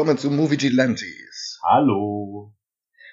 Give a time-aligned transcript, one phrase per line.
[0.00, 1.60] Willkommen zu Movie Gilantes.
[1.62, 2.54] Hallo,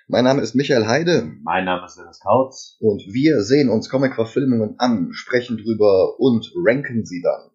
[0.08, 2.78] Mein Name ist Michael Heide mein Name ist Dennis Kautz.
[2.80, 7.52] und wir sehen uns Comic-Verfilmungen an, sprechen drüber und ranken sie dann.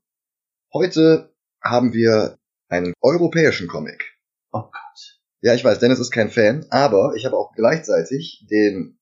[0.75, 4.19] Heute haben wir einen europäischen Comic.
[4.53, 5.21] Oh Gott.
[5.41, 8.99] Ja, ich weiß, Dennis ist kein Fan, aber ich habe auch gleichzeitig den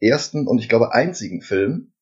[0.00, 1.92] ersten und ich glaube einzigen Film,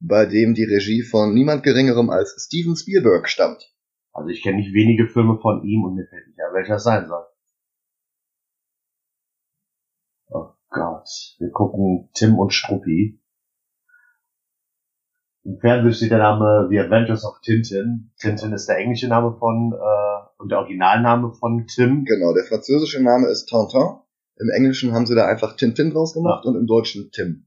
[0.00, 3.72] bei dem die Regie von niemand Geringerem als Steven Spielberg stammt.
[4.16, 6.84] Also ich kenne nicht wenige Filme von ihm und mir fällt nicht ein, welcher es
[6.84, 7.26] sein soll.
[10.30, 11.08] Oh Gott.
[11.38, 13.20] Wir gucken Tim und Struppi.
[15.44, 18.10] Im Fernsehen steht der Name The Adventures of Tintin.
[18.18, 22.06] Tintin ist der englische Name von äh, und der Originalname von Tim.
[22.06, 24.00] Genau, der französische Name ist Tintin.
[24.38, 27.46] Im Englischen haben sie da einfach Tintin draus gemacht und im Deutschen Tim.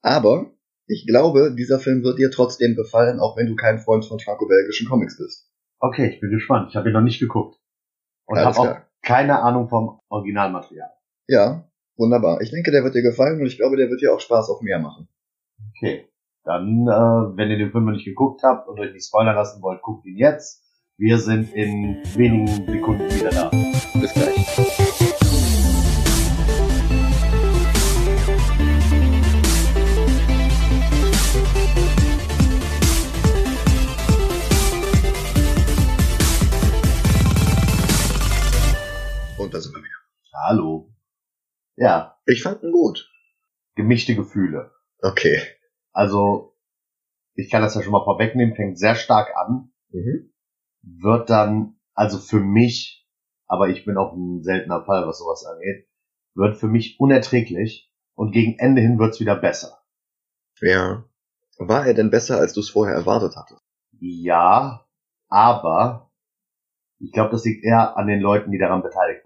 [0.00, 0.50] Aber
[0.86, 4.88] ich glaube, dieser Film wird dir trotzdem gefallen, auch wenn du kein Freund von franco-belgischen
[4.88, 5.45] Comics bist.
[5.78, 6.70] Okay, ich bin gespannt.
[6.70, 7.58] Ich habe ihn noch nicht geguckt.
[8.26, 10.90] Und habe auch keine Ahnung vom Originalmaterial.
[11.28, 12.40] Ja, wunderbar.
[12.40, 14.62] Ich denke, der wird dir gefallen und ich glaube, der wird dir auch Spaß auf
[14.62, 15.08] mehr machen.
[15.70, 16.08] Okay.
[16.44, 19.62] Dann, äh, wenn ihr den Film noch nicht geguckt habt und euch nicht spoilern lassen
[19.62, 20.62] wollt, guckt ihn jetzt.
[20.96, 23.50] Wir sind in wenigen Sekunden wieder da.
[24.00, 24.75] Bis gleich.
[41.76, 43.10] Ja, Ich fand ihn gut.
[43.74, 44.72] gemischte Gefühle.
[45.02, 45.38] Okay.
[45.92, 46.56] Also,
[47.34, 50.32] ich kann das ja schon mal vorwegnehmen, fängt sehr stark an, Mhm.
[50.82, 53.06] wird dann, also für mich,
[53.46, 55.86] aber ich bin auch ein seltener Fall, was sowas angeht,
[56.34, 59.78] wird für mich unerträglich und gegen Ende hin wird's wieder besser.
[60.62, 61.04] Ja.
[61.58, 63.60] War er denn besser, als du es vorher erwartet hattest?
[64.00, 64.86] Ja,
[65.28, 66.10] aber
[66.98, 69.25] ich glaube, das liegt eher an den Leuten, die daran beteiligt.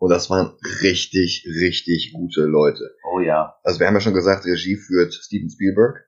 [0.00, 2.94] Und das waren richtig, richtig gute Leute.
[3.12, 3.58] Oh ja.
[3.64, 6.04] Also wir haben ja schon gesagt, Regie führt Steven Spielberg.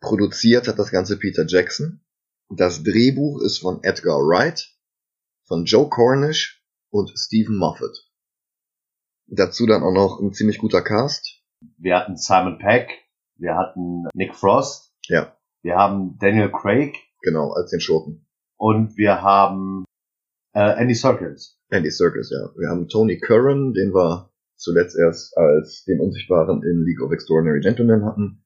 [0.00, 2.04] Produziert hat das Ganze Peter Jackson.
[2.48, 4.74] Das Drehbuch ist von Edgar Wright,
[5.46, 8.06] von Joe Cornish und Stephen Moffat.
[9.28, 11.40] Dazu dann auch noch ein ziemlich guter Cast.
[11.78, 12.90] Wir hatten Simon Peck,
[13.36, 18.26] wir hatten Nick Frost, Ja, wir haben Daniel Craig genau, als den Schurken.
[18.56, 19.84] und wir haben
[20.52, 21.58] äh, Andy Serkis.
[21.68, 22.50] Andy Serkis, ja.
[22.56, 27.60] Wir haben Tony Curran, den wir zuletzt erst als den Unsichtbaren in League of Extraordinary
[27.60, 28.44] Gentlemen hatten.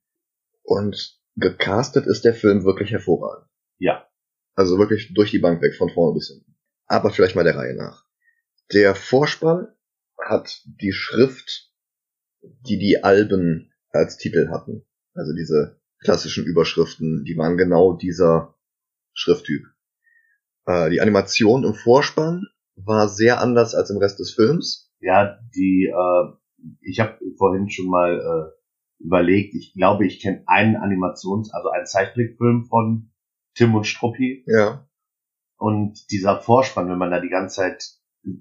[0.62, 3.48] Und gecastet ist der Film wirklich hervorragend.
[3.78, 4.08] Ja.
[4.54, 6.56] Also wirklich durch die Bank weg, von vorne bis hinten.
[6.86, 8.04] Aber vielleicht mal der Reihe nach.
[8.72, 9.68] Der Vorspann
[10.22, 11.72] hat die Schrift,
[12.42, 14.86] die die Alben als Titel hatten.
[15.14, 18.54] Also diese klassischen Überschriften, die waren genau dieser
[19.12, 19.64] Schrifttyp.
[20.66, 24.92] Äh, die Animation im Vorspann war sehr anders als im Rest des Films.
[25.00, 30.76] Ja, die, äh, ich habe vorhin schon mal äh, überlegt, ich glaube, ich kenne einen
[30.76, 33.10] Animations-, also einen Zeichentrickfilm von
[33.54, 34.88] Tim und Struppi Ja.
[35.58, 37.84] und dieser Vorspann, wenn man da die ganze Zeit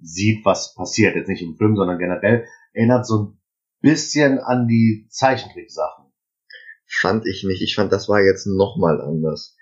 [0.02, 3.42] sieht, was passiert, jetzt nicht im Film, sondern generell, erinnert so ein
[3.82, 6.06] bisschen an die Zeichentricksachen.
[6.88, 7.62] Fand ich nicht.
[7.62, 9.58] Ich fand, das war jetzt nochmal anders.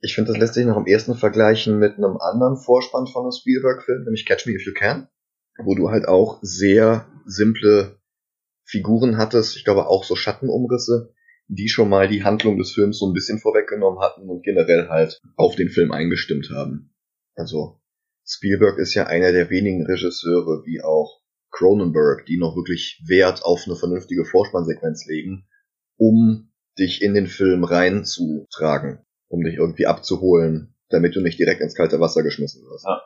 [0.00, 3.32] Ich finde, das lässt sich noch am ehesten vergleichen mit einem anderen Vorspann von einem
[3.32, 5.08] Spielberg-Film, nämlich Catch Me If You Can,
[5.58, 8.00] wo du halt auch sehr simple
[8.64, 11.12] Figuren hattest, ich glaube auch so Schattenumrisse,
[11.48, 15.20] die schon mal die Handlung des Films so ein bisschen vorweggenommen hatten und generell halt
[15.36, 16.94] auf den Film eingestimmt haben.
[17.34, 17.80] Also
[18.24, 23.64] Spielberg ist ja einer der wenigen Regisseure, wie auch Cronenberg, die noch wirklich Wert auf
[23.66, 25.48] eine vernünftige Vorspannsequenz legen,
[25.96, 31.74] um dich in den Film reinzutragen, um dich irgendwie abzuholen, damit du nicht direkt ins
[31.74, 32.84] kalte Wasser geschmissen wirst.
[32.84, 33.00] Ja.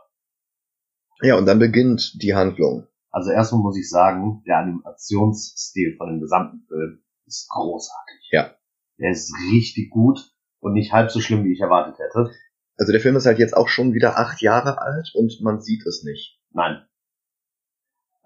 [1.22, 2.88] Ja, und dann beginnt die Handlung.
[3.10, 8.28] Also erstmal muss ich sagen, der Animationsstil von dem gesamten Film ist großartig.
[8.32, 8.56] Ja.
[8.98, 12.30] Der ist richtig gut und nicht halb so schlimm, wie ich erwartet hätte.
[12.76, 15.86] Also der Film ist halt jetzt auch schon wieder acht Jahre alt und man sieht
[15.86, 16.40] es nicht.
[16.50, 16.84] Nein.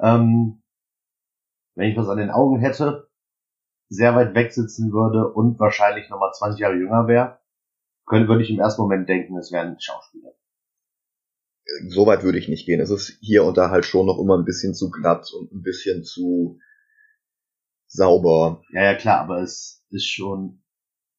[0.00, 0.62] Ähm,
[1.74, 3.10] wenn ich was an den Augen hätte,
[3.88, 7.37] sehr weit weg sitzen würde und wahrscheinlich nochmal 20 Jahre jünger wäre,
[8.08, 10.32] könnte, würde ich im ersten Moment denken, es wäre ein Schauspieler.
[11.88, 12.80] So weit würde ich nicht gehen.
[12.80, 15.62] Es ist hier und da halt schon noch immer ein bisschen zu glatt und ein
[15.62, 16.58] bisschen zu
[17.86, 18.62] sauber.
[18.72, 20.62] Ja, ja, klar, aber es ist schon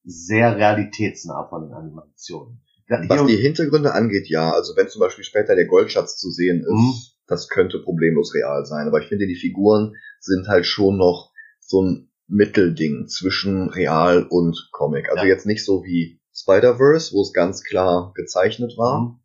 [0.04, 2.62] sehr realitätsnah von den Animationen.
[3.08, 4.52] Was die Hintergründe angeht, ja.
[4.52, 6.94] Also wenn zum Beispiel später der Goldschatz zu sehen ist, Mhm.
[7.28, 8.88] das könnte problemlos real sein.
[8.88, 14.70] Aber ich finde, die Figuren sind halt schon noch so ein Mittelding zwischen real und
[14.72, 15.10] Comic.
[15.10, 15.30] Also Ja.
[15.30, 19.20] jetzt nicht so wie Spider-Verse, wo es ganz klar gezeichnet war, Mhm.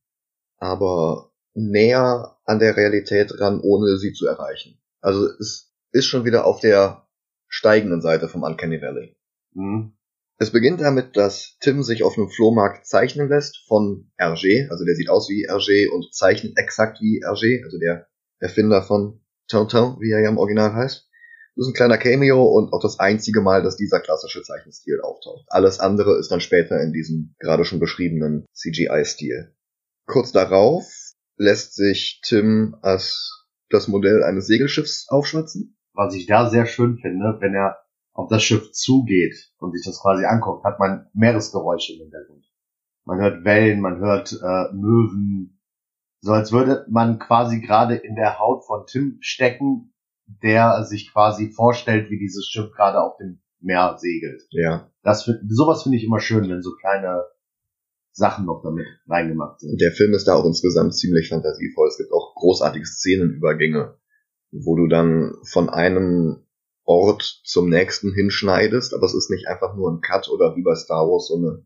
[0.59, 4.81] aber näher an der Realität ran, ohne sie zu erreichen.
[5.01, 7.07] Also es ist schon wieder auf der
[7.49, 9.17] steigenden Seite vom Uncanny Valley.
[9.55, 9.97] Mhm.
[10.37, 14.97] Es beginnt damit, dass Tim sich auf einem Flohmarkt zeichnen lässt von Hergé, also der
[14.97, 18.09] sieht aus wie Hergé und zeichnet exakt wie Hergé, also der
[18.41, 21.09] Erfinder von Tintin, wie er ja im Original heißt.
[21.57, 25.45] Das ist ein kleiner Cameo und auch das einzige Mal, dass dieser klassische Zeichenstil auftaucht.
[25.49, 29.55] Alles andere ist dann später in diesem gerade schon beschriebenen CGI-Stil.
[30.07, 30.85] Kurz darauf
[31.37, 35.77] lässt sich Tim als das Modell eines Segelschiffs aufschwatzen.
[35.93, 37.79] Was ich da sehr schön finde, wenn er
[38.13, 42.45] auf das Schiff zugeht und sich das quasi anguckt, hat man Meeresgeräusche im Hintergrund.
[43.05, 45.61] Man hört Wellen, man hört äh, Möwen,
[46.21, 49.94] so als würde man quasi gerade in der Haut von Tim stecken,
[50.27, 54.43] der sich quasi vorstellt, wie dieses Schiff gerade auf dem Meer segelt.
[54.51, 54.91] Ja.
[55.03, 57.25] Das sowas finde ich immer schön, wenn so kleine
[58.13, 59.81] Sachen noch damit reingemacht sind.
[59.81, 61.89] Der Film ist da auch insgesamt ziemlich fantasievoll.
[61.89, 63.97] Es gibt auch großartige Szenenübergänge,
[64.53, 66.47] wo du dann von einem
[66.85, 70.75] Ort zum nächsten hinschneidest, aber es ist nicht einfach nur ein Cut oder wie bei
[70.75, 71.65] Star Wars so eine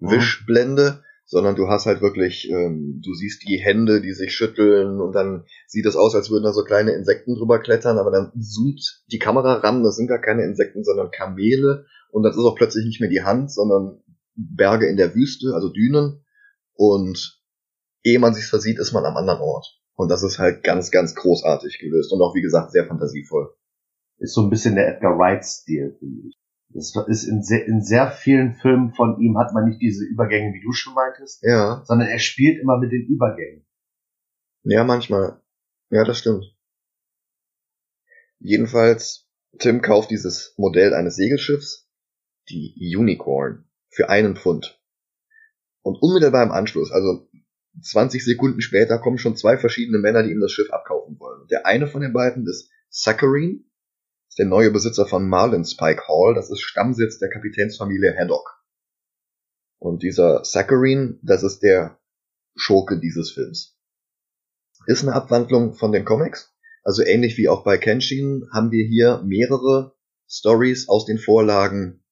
[0.00, 0.10] Mhm.
[0.10, 5.12] Wischblende, sondern du hast halt wirklich, ähm, du siehst die Hände, die sich schütteln und
[5.12, 9.04] dann sieht es aus, als würden da so kleine Insekten drüber klettern, aber dann zoomt
[9.12, 12.84] die Kamera ran, das sind gar keine Insekten, sondern Kamele und das ist auch plötzlich
[12.84, 14.02] nicht mehr die Hand, sondern
[14.34, 16.24] Berge in der Wüste, also Dünen
[16.74, 17.40] und
[18.02, 19.78] ehe man sich versieht, ist man am anderen Ort.
[19.94, 23.54] Und das ist halt ganz, ganz großartig gelöst und auch, wie gesagt, sehr fantasievoll.
[24.18, 26.39] Ist so ein bisschen der Edgar Wright-Stil, finde ich.
[26.72, 30.54] Das ist in sehr, in sehr vielen Filmen von ihm hat man nicht diese Übergänge,
[30.54, 33.66] wie du schon meintest, Ja, sondern er spielt immer mit den Übergängen.
[34.62, 35.40] ja, manchmal.
[35.90, 36.44] Ja, das stimmt.
[38.38, 39.28] Jedenfalls,
[39.58, 41.88] Tim kauft dieses Modell eines Segelschiffs,
[42.48, 44.80] die Unicorn, für einen Pfund.
[45.82, 47.28] Und unmittelbar im Anschluss, also
[47.82, 51.42] 20 Sekunden später, kommen schon zwei verschiedene Männer, die ihm das Schiff abkaufen wollen.
[51.42, 53.64] Und der eine von den beiden ist Saccharine,
[54.30, 58.64] ist der neue Besitzer von Marlinspike Hall, das ist Stammsitz der Kapitänsfamilie Haddock.
[59.80, 61.98] Und dieser Saccharine, das ist der
[62.54, 63.76] Schurke dieses Films.
[64.86, 66.54] Ist eine Abwandlung von den Comics.
[66.84, 69.96] Also ähnlich wie auch bei Kenshin haben wir hier mehrere
[70.28, 72.04] Stories aus den Vorlagen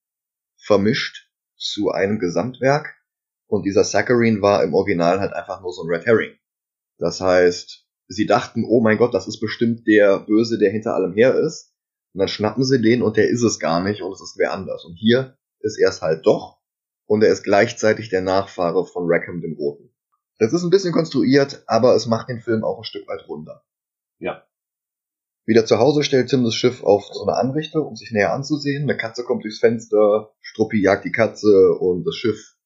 [0.56, 2.96] vermischt zu einem Gesamtwerk.
[3.46, 6.36] Und dieser Saccharine war im Original halt einfach nur so ein Red Herring.
[6.98, 11.12] Das heißt, sie dachten, oh mein Gott, das ist bestimmt der Böse, der hinter allem
[11.12, 11.74] her ist.
[12.18, 14.52] Und dann schnappen sie den und der ist es gar nicht und es ist wer
[14.52, 14.84] anders.
[14.84, 16.58] Und hier ist er es halt doch.
[17.06, 19.94] Und er ist gleichzeitig der Nachfahre von Rackham dem Roten.
[20.40, 23.62] Das ist ein bisschen konstruiert, aber es macht den Film auch ein Stück weit runder.
[24.18, 24.42] Ja.
[25.46, 28.82] Wieder zu Hause stellt Tim das Schiff auf so eine Anrichte, um sich näher anzusehen.
[28.82, 32.56] Eine Katze kommt durchs Fenster, Struppi jagt die Katze und das Schiff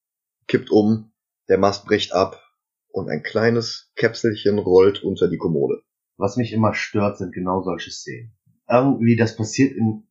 [0.46, 1.12] kippt um,
[1.50, 2.42] der Mast bricht ab
[2.88, 5.82] und ein kleines Käpselchen rollt unter die Kommode.
[6.16, 8.34] Was mich immer stört, sind genau solche Szenen.
[8.72, 10.08] Irgendwie, das passiert in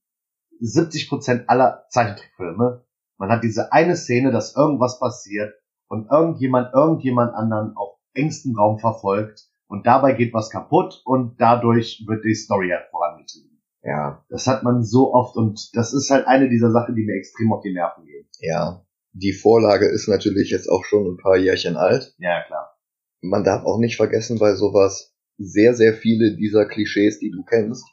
[0.62, 2.86] 70% aller Zeichentrickfilme.
[3.18, 5.54] Man hat diese eine Szene, dass irgendwas passiert
[5.88, 12.04] und irgendjemand irgendjemand anderen auf engstem Raum verfolgt und dabei geht was kaputt und dadurch
[12.08, 13.62] wird die Story halt vorangetrieben.
[13.84, 17.16] Ja, Das hat man so oft und das ist halt eine dieser Sachen, die mir
[17.18, 18.28] extrem auf die Nerven gehen.
[18.40, 18.86] ja.
[19.14, 22.16] Die Vorlage ist natürlich jetzt auch schon ein paar Jährchen alt.
[22.18, 22.78] Ja, klar.
[23.20, 27.84] Man darf auch nicht vergessen bei sowas, sehr, sehr viele dieser Klischees, die du kennst,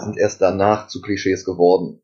[0.00, 2.02] sind erst danach zu Klischees geworden.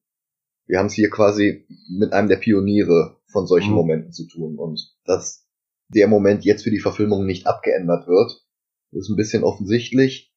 [0.67, 3.77] Wir haben es hier quasi mit einem der Pioniere von solchen Mhm.
[3.77, 4.59] Momenten zu tun.
[4.59, 5.47] Und dass
[5.89, 8.45] der Moment jetzt für die Verfilmung nicht abgeändert wird,
[8.93, 10.33] ist ein bisschen offensichtlich.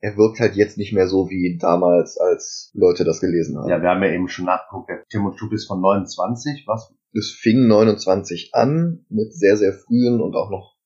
[0.00, 3.68] Er wirkt halt jetzt nicht mehr so wie damals, als Leute das gelesen haben.
[3.70, 6.94] Ja, wir haben ja eben schon nachgeguckt, der Tim und Schub ist von 29, was?
[7.12, 10.76] Es fing 29 an mit sehr, sehr frühen und auch noch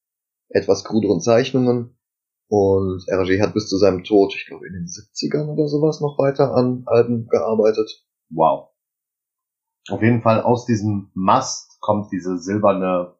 [0.50, 1.97] etwas kruderen Zeichnungen.
[2.48, 6.18] Und Hergé hat bis zu seinem Tod, ich glaube in den 70ern oder sowas, noch
[6.18, 8.04] weiter an Alben gearbeitet.
[8.30, 8.70] Wow.
[9.90, 13.14] Auf jeden Fall aus diesem Mast kommt diese silberne,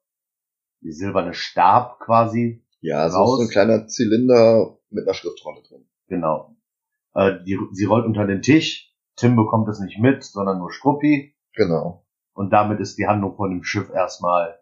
[0.81, 2.65] die silberne Stab quasi.
[2.81, 3.33] Ja, so Raus.
[3.33, 5.87] ist so ein kleiner Zylinder mit einer Schriftrolle drin.
[6.07, 6.57] Genau.
[7.15, 8.95] Äh, die, sie rollt unter den Tisch.
[9.17, 11.35] Tim bekommt es nicht mit, sondern nur Struppi.
[11.55, 12.07] Genau.
[12.33, 14.58] Und damit ist die Handlung von dem Schiff erstmal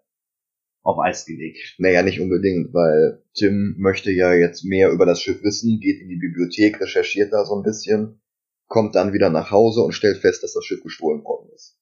[0.87, 1.75] auf Eis gelegt.
[1.79, 6.09] Naja, nicht unbedingt, weil Tim möchte ja jetzt mehr über das Schiff wissen, geht in
[6.09, 8.21] die Bibliothek, recherchiert da so ein bisschen,
[8.69, 11.77] kommt dann wieder nach Hause und stellt fest, dass das Schiff gestohlen worden ist.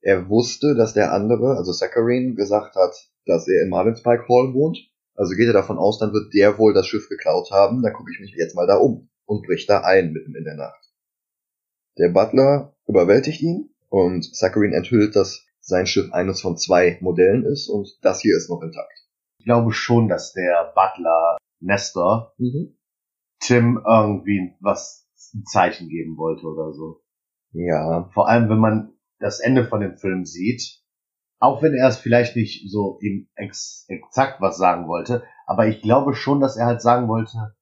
[0.00, 2.94] Er wusste, dass der andere, also Saccharine, gesagt hat,
[3.26, 4.78] dass er in Marlinspike Hall wohnt.
[5.14, 8.10] Also geht er davon aus, dann wird der wohl das Schiff geklaut haben, dann gucke
[8.12, 10.92] ich mich jetzt mal da um und bricht da ein mitten in der Nacht.
[11.96, 17.68] Der Butler überwältigt ihn und Saccharine enthüllt, dass sein Schiff eines von zwei Modellen ist
[17.68, 18.92] und das hier ist noch intakt.
[19.38, 22.76] Ich glaube schon, dass der Butler Nestor Mhm.
[23.40, 27.02] Tim irgendwie was ein Zeichen geben wollte oder so.
[27.52, 30.82] Ja, Vor allem, wenn man das Ende von dem Film sieht,
[31.38, 35.82] auch wenn er es vielleicht nicht so ihm ex exakt was sagen wollte, aber ich
[35.82, 37.54] glaube schon, dass er halt sagen wollte,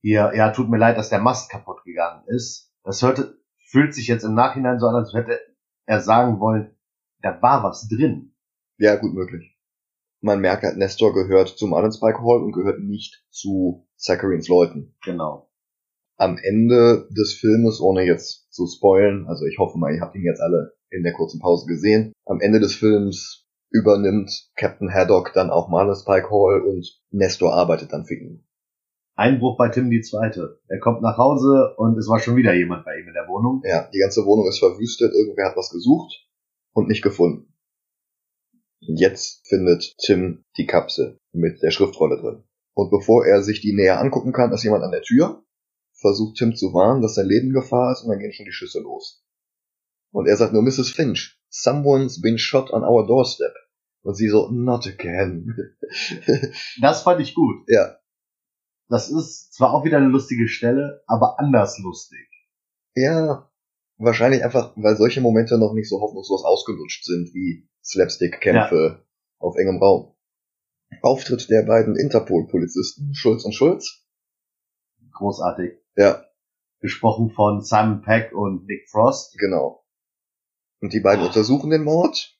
[0.00, 2.72] hier, ja, tut mir leid, dass der Mast kaputt gegangen ist.
[2.84, 3.38] Das hörte,
[3.70, 5.38] fühlt sich jetzt im Nachhinein so an, als hätte
[5.86, 6.77] er sagen wollen,
[7.22, 8.34] da war was drin.
[8.78, 9.56] ja, gut möglich.
[10.20, 14.96] Man merkt halt, Nestor gehört zum Marlin Spike Hall und gehört nicht zu Zacharines Leuten.
[15.04, 15.48] Genau.
[16.16, 20.24] Am Ende des Filmes, ohne jetzt zu spoilen, also ich hoffe mal, ihr habt ihn
[20.24, 25.50] jetzt alle in der kurzen Pause gesehen, am Ende des Films übernimmt Captain Haddock dann
[25.50, 28.44] auch Marlin Spike Hall und Nestor arbeitet dann für ihn.
[29.14, 30.60] Einbruch bei Tim die zweite.
[30.68, 33.62] Er kommt nach Hause und es war schon wieder jemand bei ihm in der Wohnung.
[33.64, 36.27] Ja, die ganze Wohnung ist verwüstet, irgendwer hat was gesucht
[36.78, 37.52] und nicht gefunden.
[38.86, 42.44] Und jetzt findet Tim die Kapsel mit der Schriftrolle drin.
[42.74, 45.44] Und bevor er sich die näher angucken kann, ist jemand an der Tür,
[45.94, 48.52] versucht Tim zu warnen, dass sein Leben in Gefahr ist und dann gehen schon die
[48.52, 49.24] Schüsse los.
[50.12, 50.90] Und er sagt nur, Mrs.
[50.90, 53.52] Finch, someone's been shot on our doorstep.
[54.02, 55.54] Und sie so, not again.
[56.80, 57.64] Das fand ich gut.
[57.66, 57.96] ja,
[58.88, 62.28] Das ist zwar auch wieder eine lustige Stelle, aber anders lustig.
[62.94, 63.47] ja,
[63.98, 69.04] wahrscheinlich einfach, weil solche Momente noch nicht so hoffnungslos ausgelutscht sind wie Slapstick-Kämpfe
[69.38, 70.14] auf engem Raum.
[71.02, 74.06] Auftritt der beiden Interpol-Polizisten, Schulz und Schulz.
[75.12, 75.72] Großartig.
[75.96, 76.24] Ja,
[76.80, 79.36] Gesprochen von Simon Peck und Nick Frost.
[79.38, 79.84] genau.
[80.80, 82.38] Und die beiden untersuchen den Mord.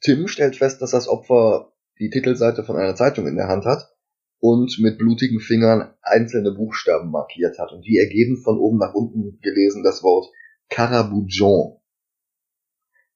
[0.00, 3.92] Tim stellt fest, dass das Opfer die Titelseite von einer Zeitung in der Hand hat
[4.38, 7.72] und mit blutigen Fingern einzelne Buchstaben markiert hat.
[7.72, 10.32] Und die ergeben von oben nach unten gelesen das Wort
[10.72, 11.78] Carabujon.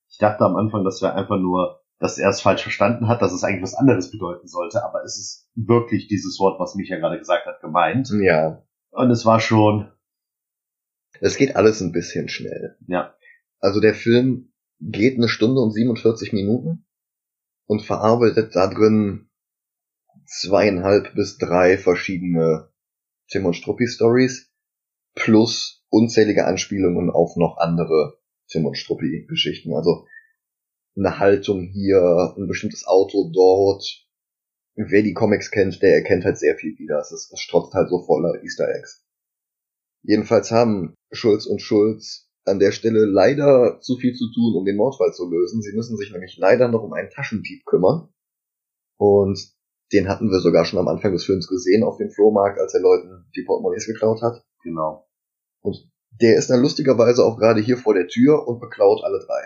[0.09, 3.33] Ich dachte am Anfang, das wäre einfach nur, dass er es falsch verstanden hat, dass
[3.33, 7.19] es eigentlich was anderes bedeuten sollte, aber es ist wirklich dieses Wort, was Micha gerade
[7.19, 8.11] gesagt hat, gemeint.
[8.21, 9.91] Ja, Und es war schon,
[11.21, 12.77] es geht alles ein bisschen schnell.
[12.87, 13.15] ja,
[13.61, 16.87] Also der Film geht eine Stunde und 47 Minuten
[17.67, 19.31] und verarbeitet da drin
[20.27, 22.69] zweieinhalb bis drei verschiedene
[23.29, 24.53] Tim und Struppi Stories
[25.17, 28.19] plus unzählige Anspielungen auf noch andere
[28.49, 29.75] Tim und Struppi Geschichten.
[29.75, 30.07] Also
[30.97, 34.07] eine Haltung hier, ein bestimmtes Auto dort.
[34.77, 37.01] Wer die Comics kennt, der erkennt halt sehr viel wieder.
[37.01, 39.05] Es, ist, es strotzt halt so voller Easter Eggs.
[40.03, 44.77] Jedenfalls haben Schulz und Schulz an der Stelle leider zu viel zu tun, um den
[44.77, 45.63] Mordfall zu lösen.
[45.63, 48.09] Sie müssen sich nämlich leider noch um einen Taschendieb kümmern.
[48.99, 49.57] Und
[49.93, 52.81] den hatten wir sogar schon am Anfang des Films gesehen auf dem Flohmarkt, als er
[52.81, 54.46] Leuten die Portemonnaies geklaut hat.
[54.67, 55.09] Genau.
[55.63, 59.43] Und der ist dann lustigerweise auch gerade hier vor der Tür und beklaut alle drei.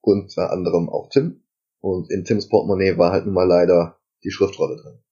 [0.00, 1.42] Unter anderem auch Tim.
[1.80, 5.02] Und in Tims Portemonnaie war halt nun mal leider die Schriftrolle drin.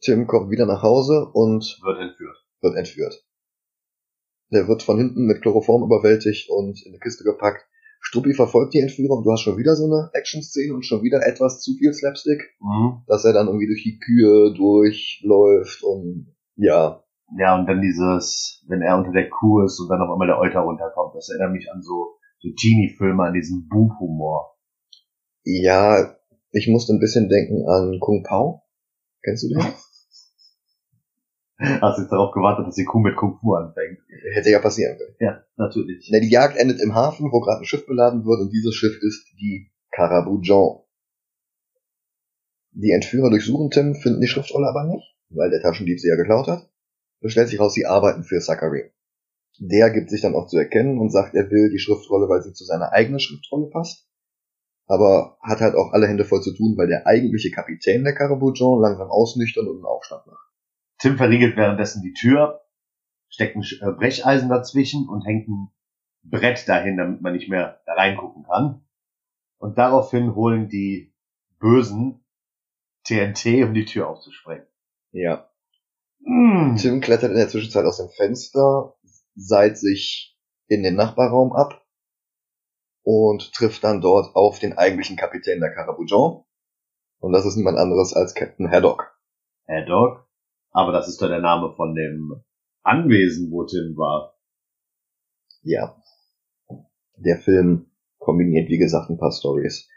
[0.00, 2.36] Tim kommt wieder nach Hause und Wird entführt.
[2.60, 3.24] wird entführt.
[4.52, 7.64] Der wird von hinten mit Chloroform überwältigt und in eine Kiste gepackt.
[8.00, 9.22] Struppi verfolgt die Entführung.
[9.22, 13.02] Du hast schon wieder so eine Action-Szene und schon wieder etwas zu viel Slapstick, Mhm.
[13.06, 17.02] dass er dann irgendwie durch die Kühe durchläuft und ja,
[17.38, 20.38] Ja, und dann dieses, wenn er unter der Kuh ist und dann auf einmal der
[20.38, 24.56] Euter runterkommt, das erinnert mich an so, so Teenie-Filme, an diesen Buchhumor.
[25.44, 26.14] ja,
[26.52, 28.62] ich musste ein bisschen denken an Kung Pao.
[29.24, 29.62] Kennst du den?
[31.80, 34.00] Hast jetzt darauf gewartet, dass die Kuh mit Kung Fu anfängt.
[34.34, 35.14] Hätte ja passieren können.
[35.20, 36.10] Ja, natürlich.
[36.12, 39.00] Na, die Jagd endet im Hafen, wo gerade ein Schiff beladen wird und dieses Schiff
[39.00, 40.80] ist die Carabujan.
[42.72, 46.48] Die Entführer durchsuchen Tim, finden die Schriftrolle aber nicht, weil der Taschendieb sie ja geklaut
[46.48, 46.68] hat.
[47.20, 48.90] Es stellt sich raus, sie arbeiten für Zachary.
[49.58, 52.52] Der gibt sich dann auch zu erkennen und sagt, er will die Schriftrolle, weil sie
[52.52, 54.08] zu seiner eigenen Schriftrolle passt.
[54.86, 58.80] Aber hat halt auch alle Hände voll zu tun, weil der eigentliche Kapitän der Carabujan
[58.80, 60.50] langsam ausnüchtern und einen Aufstand macht.
[60.98, 62.62] Tim verriegelt währenddessen die Tür,
[63.28, 65.68] steckt ein äh, Brecheisen dazwischen und hängt ein
[66.22, 68.84] Brett dahin, damit man nicht mehr da reingucken kann.
[69.58, 71.14] Und daraufhin holen die
[71.58, 72.24] Bösen
[73.04, 74.66] TNT, um die Tür aufzusprengen.
[75.12, 75.48] Ja.
[76.20, 76.76] Mm.
[76.76, 78.94] Tim klettert in der Zwischenzeit aus dem Fenster,
[79.34, 81.84] seilt sich in den Nachbarraum ab
[83.02, 86.44] und trifft dann dort auf den eigentlichen Kapitän der Carabujan.
[87.18, 89.16] Und das ist niemand anderes als Captain Haddock.
[89.86, 90.28] Dog.
[90.70, 92.42] Aber das ist doch der Name von dem
[92.82, 94.36] Anwesen, wo Tim war.
[95.62, 95.96] Ja.
[97.16, 99.88] Der Film kombiniert, wie gesagt, ein paar Stories.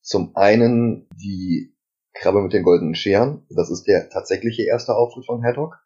[0.00, 1.71] Zum einen die
[2.14, 3.46] Krabbe mit den goldenen Scheren.
[3.50, 5.76] Das ist der tatsächliche erste Auftritt von Haddock,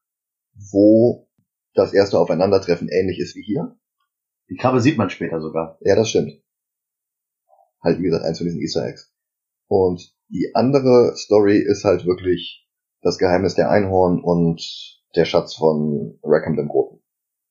[0.55, 1.29] wo
[1.75, 3.77] das erste Aufeinandertreffen ähnlich ist wie hier.
[4.49, 5.79] Die Krabbe sieht man später sogar.
[5.81, 6.43] Ja, das stimmt.
[7.83, 9.13] Halt, wie gesagt, eins von diesen Easter Eggs.
[9.69, 12.67] Und die andere Story ist halt wirklich
[13.03, 14.61] Das Geheimnis der Einhorn und
[15.15, 17.03] der Schatz von Rackham dem Groten.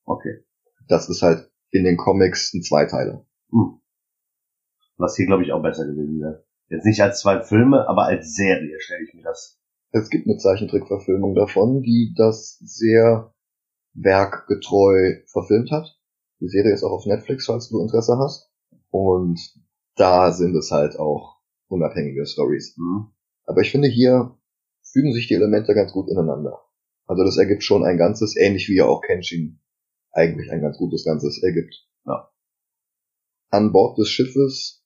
[0.03, 0.43] Okay.
[0.87, 3.25] Das ist halt in den Comics ein Zweiteiler.
[3.51, 3.79] Hm.
[4.97, 6.44] Was hier, glaube ich, auch besser gewesen wäre.
[6.69, 9.59] Jetzt nicht als zwei Filme, aber als Serie stelle ich mir das.
[9.91, 13.33] Es gibt eine Zeichentrickverfilmung davon, die das sehr
[13.93, 15.97] werkgetreu verfilmt hat.
[16.41, 18.51] Die Serie ist auch auf Netflix, falls du Interesse hast.
[18.89, 19.39] Und
[19.95, 22.75] da sind es halt auch unabhängige Stories.
[22.75, 23.07] Hm.
[23.45, 24.37] Aber ich finde, hier
[24.83, 26.61] fügen sich die Elemente ganz gut ineinander.
[27.07, 29.59] Also das ergibt schon ein Ganzes, ähnlich wie ja auch Kenshin
[30.11, 31.87] eigentlich ein ganz gutes Ganzes ergibt.
[32.05, 32.31] Ja.
[33.49, 34.83] An Bord des Schiffes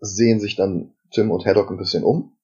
[0.00, 2.36] sehen sich dann Tim und Haddock ein bisschen um.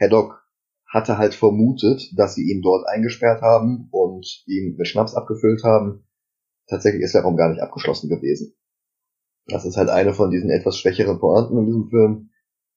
[0.00, 0.42] Haddock
[0.86, 6.06] hatte halt vermutet, dass sie ihn dort eingesperrt haben und ihn mit Schnaps abgefüllt haben.
[6.68, 8.54] Tatsächlich ist der Raum gar nicht abgeschlossen gewesen.
[9.46, 12.30] Das ist halt eine von diesen etwas schwächeren Pointen in diesem Film.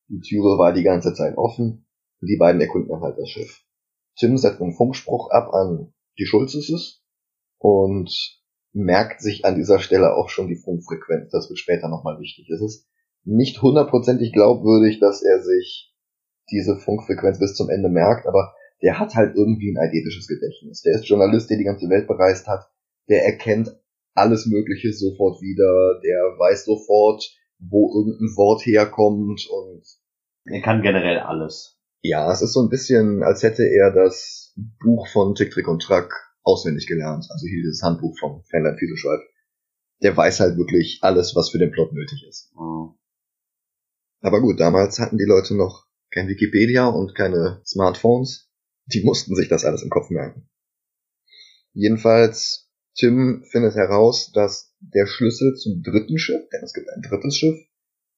[0.08, 1.88] Die Türe war die ganze Zeit offen
[2.22, 3.64] und die beiden erkunden halt das Schiff.
[4.18, 7.04] Tim setzt einen Funkspruch ab an die Schulzes
[7.58, 8.12] und
[8.74, 11.32] merkt sich an dieser Stelle auch schon die Funkfrequenz.
[11.32, 12.50] Das wird später nochmal wichtig.
[12.50, 12.89] Es ist
[13.24, 15.94] nicht hundertprozentig glaubwürdig, dass er sich
[16.52, 20.82] diese Funkfrequenz bis zum Ende merkt, aber der hat halt irgendwie ein eidetisches Gedächtnis.
[20.82, 22.70] Der ist Journalist, der die ganze Welt bereist hat.
[23.10, 23.76] Der erkennt
[24.14, 26.00] alles Mögliche sofort wieder.
[26.04, 29.84] Der weiß sofort, wo irgendein Wort herkommt und
[30.46, 31.78] Er kann generell alles.
[32.02, 35.82] ja, es ist so ein bisschen, als hätte er das Buch von Tick, Trick und
[35.82, 36.12] Track
[36.44, 37.26] auswendig gelernt.
[37.30, 39.20] Also hier dieses Handbuch vom Fanland Fiedelschweif.
[40.02, 42.54] Der weiß halt wirklich alles, was für den Plot nötig ist.
[42.58, 42.96] Hm.
[44.22, 48.50] Aber gut, damals hatten die Leute noch kein Wikipedia und keine Smartphones.
[48.86, 50.50] Die mussten sich das alles im Kopf merken.
[51.74, 57.38] Jedenfalls, Tim findet heraus, dass der Schlüssel zum dritten Schiff, denn es gibt ein drittes
[57.38, 57.58] Schiff,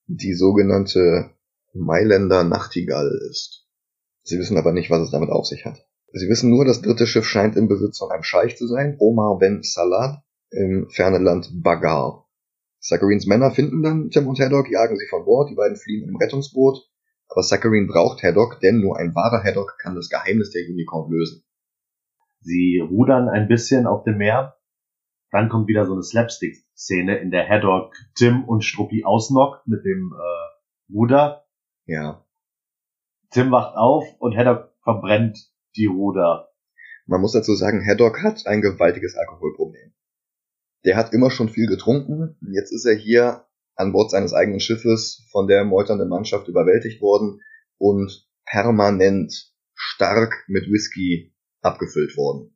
[0.08, 1.32] die sogenannte
[1.74, 3.68] Mailänder Nachtigall ist.
[4.24, 5.86] Sie wissen aber nicht, was es damit auf sich hat.
[6.14, 9.38] Sie wissen nur, das dritte Schiff scheint im Besitz von einem Scheich zu sein, Omar
[9.40, 12.28] Ben Salat, im fernen Land Bagar.
[12.82, 16.16] Saccharines Männer finden dann Tim und Haddock, jagen sie von Bord, die beiden fliehen im
[16.16, 16.80] Rettungsboot,
[17.30, 21.44] aber Saccharin braucht Haddock, denn nur ein wahrer Haddock kann das Geheimnis der Unicorn lösen.
[22.40, 24.58] Sie rudern ein bisschen auf dem Meer.
[25.30, 30.12] Dann kommt wieder so eine Slapstick-Szene, in der Haddock Tim und Struppi ausnockt mit dem
[30.14, 31.46] äh, Ruder.
[31.86, 32.26] Ja.
[33.30, 35.38] Tim wacht auf und Haddock verbrennt
[35.76, 36.50] die Ruder.
[37.06, 39.94] Man muss dazu sagen, Haddock hat ein gewaltiges Alkoholproblem.
[40.86, 42.38] Der hat immer schon viel getrunken.
[42.54, 47.42] Jetzt ist er hier an Bord seines eigenen Schiffes von der meuternden Mannschaft überwältigt worden
[47.78, 52.56] und permanent stark mit Whisky abgefüllt worden.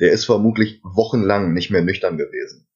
[0.00, 2.66] Der ist vermutlich wochenlang nicht mehr nüchtern gewesen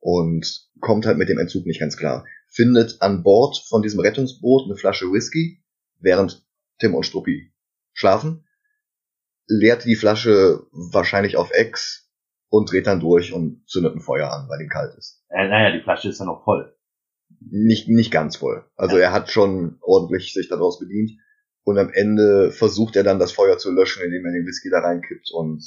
[0.00, 2.26] und kommt halt mit dem Entzug nicht ganz klar.
[2.48, 5.62] Findet an Bord von diesem Rettungsboot eine Flasche Whisky,
[6.00, 6.44] während
[6.78, 7.52] Tim und Struppi
[7.92, 8.44] schlafen,
[9.46, 12.01] leert die Flasche wahrscheinlich auf Ex
[12.52, 15.24] und dreht dann durch und zündet ein Feuer an, weil ihm kalt ist.
[15.30, 16.76] Äh, naja, die Flasche ist ja noch voll.
[17.40, 18.66] Nicht, nicht ganz voll.
[18.76, 19.04] Also Ja.
[19.04, 21.12] er hat schon ordentlich sich daraus bedient.
[21.64, 24.80] Und am Ende versucht er dann das Feuer zu löschen, indem er den Whisky da
[24.80, 25.64] reinkippt und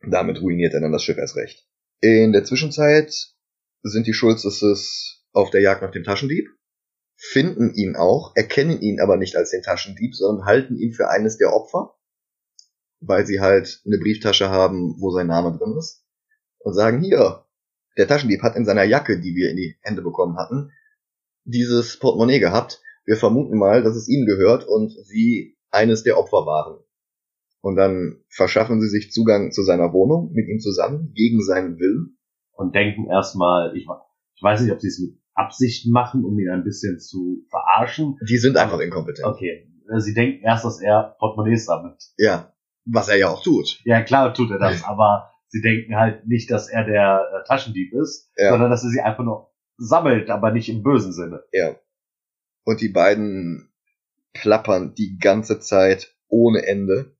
[0.00, 1.66] damit ruiniert er dann das Schiff erst recht.
[2.00, 3.12] In der Zwischenzeit
[3.82, 6.48] sind die Schulzes auf der Jagd nach dem Taschendieb,
[7.16, 11.36] finden ihn auch, erkennen ihn aber nicht als den Taschendieb, sondern halten ihn für eines
[11.36, 11.97] der Opfer,
[13.00, 16.04] weil sie halt eine Brieftasche haben, wo sein Name drin ist,
[16.58, 17.44] und sagen, hier,
[17.96, 20.70] der Taschendieb hat in seiner Jacke, die wir in die Hände bekommen hatten,
[21.44, 22.80] dieses Portemonnaie gehabt.
[23.04, 26.78] Wir vermuten mal, dass es ihnen gehört und sie eines der Opfer waren.
[27.60, 32.18] Und dann verschaffen sie sich Zugang zu seiner Wohnung mit ihm zusammen, gegen seinen Willen.
[32.52, 33.86] Und denken erstmal, ich,
[34.34, 38.16] ich weiß nicht, ob sie es mit Absicht machen, um ihn ein bisschen zu verarschen.
[38.28, 39.26] Die sind einfach inkompetent.
[39.26, 39.68] Okay.
[39.88, 42.02] Äh, Sie denken erst, dass er Portemonnaies sammelt.
[42.16, 42.52] Ja,
[42.90, 43.80] was er ja auch tut.
[43.84, 47.92] Ja, klar tut er das, aber sie denken halt nicht, dass er der äh, Taschendieb
[47.94, 48.50] ist, Ja.
[48.50, 51.42] sondern dass er sie einfach nur sammelt, aber nicht im bösen Sinne.
[51.52, 51.76] Ja.
[52.64, 53.70] Und die beiden
[54.34, 57.16] plappern die ganze Zeit ohne Ende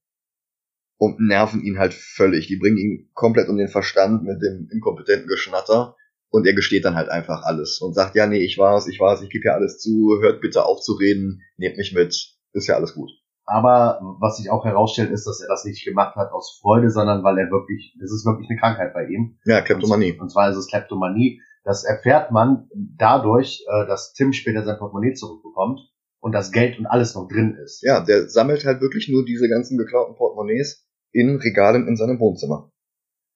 [0.98, 2.48] und nerven ihn halt völlig.
[2.48, 5.96] Die bringen ihn komplett um den Verstand mit dem inkompetenten Geschnatter
[6.30, 9.22] und er gesteht dann halt einfach alles und sagt, ja, nee, ich war's, ich war's,
[9.22, 12.74] ich gebe ja alles zu, hört bitte auf zu reden, nehmt mich mit, ist ja
[12.74, 13.10] alles gut.
[13.50, 17.24] Aber was sich auch herausstellt, ist, dass er das nicht gemacht hat aus Freude, sondern
[17.24, 19.38] weil er wirklich, das ist wirklich eine Krankheit bei ihm.
[19.46, 20.12] Ja, Kleptomanie.
[20.12, 21.40] Und, und zwar ist es Kleptomanie.
[21.64, 25.80] Das erfährt man dadurch, äh, dass Tim später sein Portemonnaie zurückbekommt
[26.20, 27.82] und das Geld und alles noch drin ist.
[27.82, 32.70] Ja, der sammelt halt wirklich nur diese ganzen geklauten Portemonnaies in Regalen in seinem Wohnzimmer.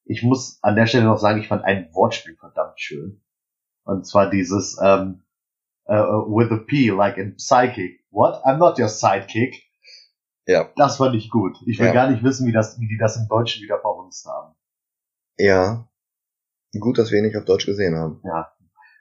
[0.04, 3.22] Ich muss an der Stelle noch sagen, ich fand ein Wortspiel verdammt schön.
[3.84, 5.22] Und zwar dieses ähm,
[5.88, 8.00] uh, with a P, like in Psychic.
[8.10, 8.44] What?
[8.44, 9.71] I'm not your sidekick.
[10.46, 10.70] Ja.
[10.76, 11.56] Das fand ich gut.
[11.66, 11.92] Ich will Ja.
[11.92, 14.54] gar nicht wissen, wie, das, wie die das im Deutschen wieder verhunzt haben.
[15.38, 15.88] Ja.
[16.78, 18.20] Gut, dass wir ihn nicht auf Deutsch gesehen haben.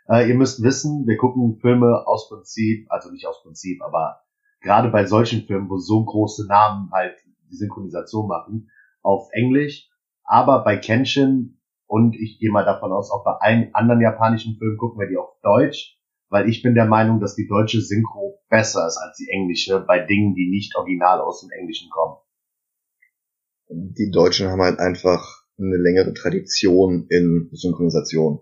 [0.09, 4.21] Äh, ihr müsst wissen, wir gucken Filme aus Prinzip, also nicht aus Prinzip, aber
[4.59, 7.15] gerade bei solchen Filmen, wo so große Namen halt
[7.49, 8.69] die Synchronisation machen,
[9.01, 9.89] auf Englisch.
[10.23, 14.77] Aber bei Kenshin und ich gehe mal davon aus, auch bei allen anderen japanischen Filmen
[14.77, 15.97] gucken wir die auf Deutsch,
[16.31, 19.99] weil ich bin der Meinung, dass die deutsche Synchro besser ist als die englische bei
[19.99, 22.15] Dingen, die nicht original aus dem Englischen kommen.
[23.69, 28.39] Die Deutschen haben halt einfach eine längere Tradition in Synchronisation.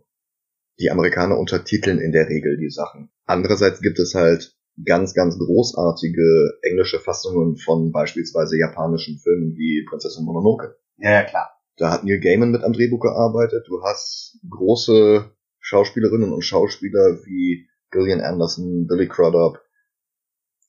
[0.80, 3.10] Die Amerikaner untertiteln in der Regel die Sachen.
[3.26, 10.26] Andererseits gibt es halt ganz, ganz großartige englische Fassungen von beispielsweise japanischen Filmen wie Prinzessin
[10.26, 10.78] Mononoke.
[10.98, 11.50] Ja, ja, klar.
[11.76, 13.66] Da hat Neil Gaiman mit am Drehbuch gearbeitet.
[13.68, 19.60] Du hast große Schauspielerinnen und Schauspieler wie Gillian Anderson, Billy Crudup.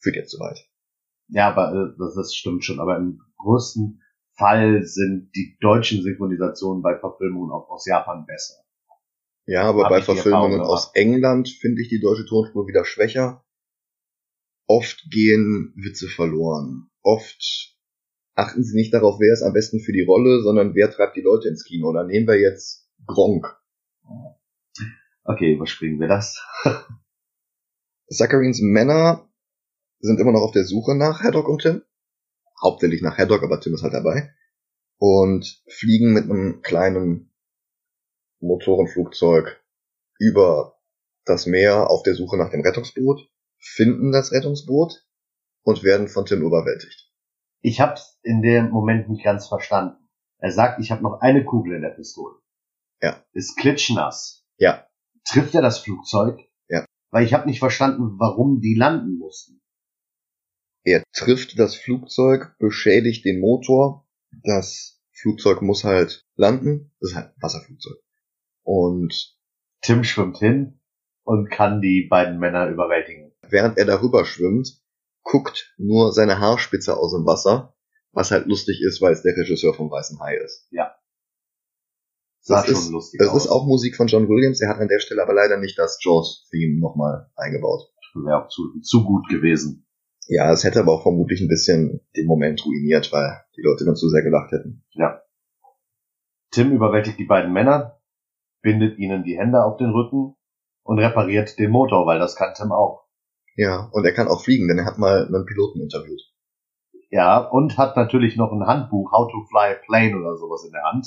[0.01, 0.67] Führt jetzt zu weit.
[1.29, 2.81] Ja, aber äh, das, das stimmt schon.
[2.81, 4.03] Aber im größten
[4.37, 8.55] Fall sind die deutschen Synchronisationen bei Verfilmungen auch aus Japan besser.
[9.47, 13.45] Ja, aber Hab bei Verfilmungen aus England finde ich die deutsche Tonspur wieder schwächer.
[14.67, 16.91] Oft gehen Witze verloren.
[17.03, 17.77] Oft
[18.35, 21.23] achten sie nicht darauf, wer ist am besten für die Rolle, sondern wer treibt die
[21.23, 21.93] Leute ins Kino.
[21.93, 23.47] Da nehmen wir jetzt Gronk.
[25.25, 26.41] Okay, überspringen wir das.
[28.11, 29.29] Zacharins Männer
[30.01, 31.83] sind immer noch auf der Suche nach Haddock und Tim.
[32.63, 34.35] Hauptsächlich nach Haddock, aber Tim ist halt dabei.
[34.99, 37.33] Und fliegen mit einem kleinen
[38.41, 39.63] Motorenflugzeug
[40.19, 40.79] über
[41.25, 45.07] das Meer auf der Suche nach dem Rettungsboot, finden das Rettungsboot
[45.63, 47.11] und werden von Tim überwältigt.
[47.61, 50.09] Ich hab's in dem Moment nicht ganz verstanden.
[50.39, 52.35] Er sagt, ich habe noch eine Kugel in der Pistole.
[53.01, 53.23] Ja.
[53.33, 54.45] Ist klitschnass.
[54.57, 54.87] Ja.
[55.25, 56.50] Trifft er das Flugzeug?
[57.11, 57.19] Ja.
[57.19, 59.61] Weil ich habe nicht verstanden, warum die landen mussten.
[60.83, 64.09] Er trifft das Flugzeug, beschädigt den Motor.
[64.45, 66.93] Das Flugzeug muss halt landen.
[67.01, 67.99] Das ist halt ein Wasserflugzeug.
[68.63, 69.37] Und
[69.83, 70.81] Tim schwimmt hin
[71.25, 73.33] und kann die beiden Männer überwältigen.
[73.49, 74.81] während er darüber schwimmt,
[75.23, 77.75] guckt nur seine Haarspitze aus dem Wasser,
[78.13, 80.69] was halt lustig ist, weil es der Regisseur vom Weißen Hai ist.
[82.43, 83.45] Sah Das schon ist- lustig aus.
[83.45, 85.99] ist auch Musik von John Williams, er hat an der Stelle aber leider nicht das
[86.03, 87.91] Jaws-Theme nochmal eingebaut.
[88.15, 89.87] Wäre auch zu, zu gut gewesen.
[90.27, 93.97] Ja, es hätte aber auch vermutlich ein bisschen den Moment ruiniert, weil die Leute dann
[93.97, 94.85] zu sehr gelacht hätten.
[96.53, 98.01] Tim überwältigt die beiden Männer,
[98.63, 100.35] bindet ihnen die Hände auf den Rücken
[100.83, 103.07] und repariert den Motor, weil das kann Tim auch.
[103.57, 106.23] Ja, und er kann auch fliegen, denn er hat mal einen Piloten interviewt.
[107.11, 110.73] Ja, und hat natürlich noch ein Handbuch, How to Fly a Plane oder sowas in
[110.73, 111.07] der Hand.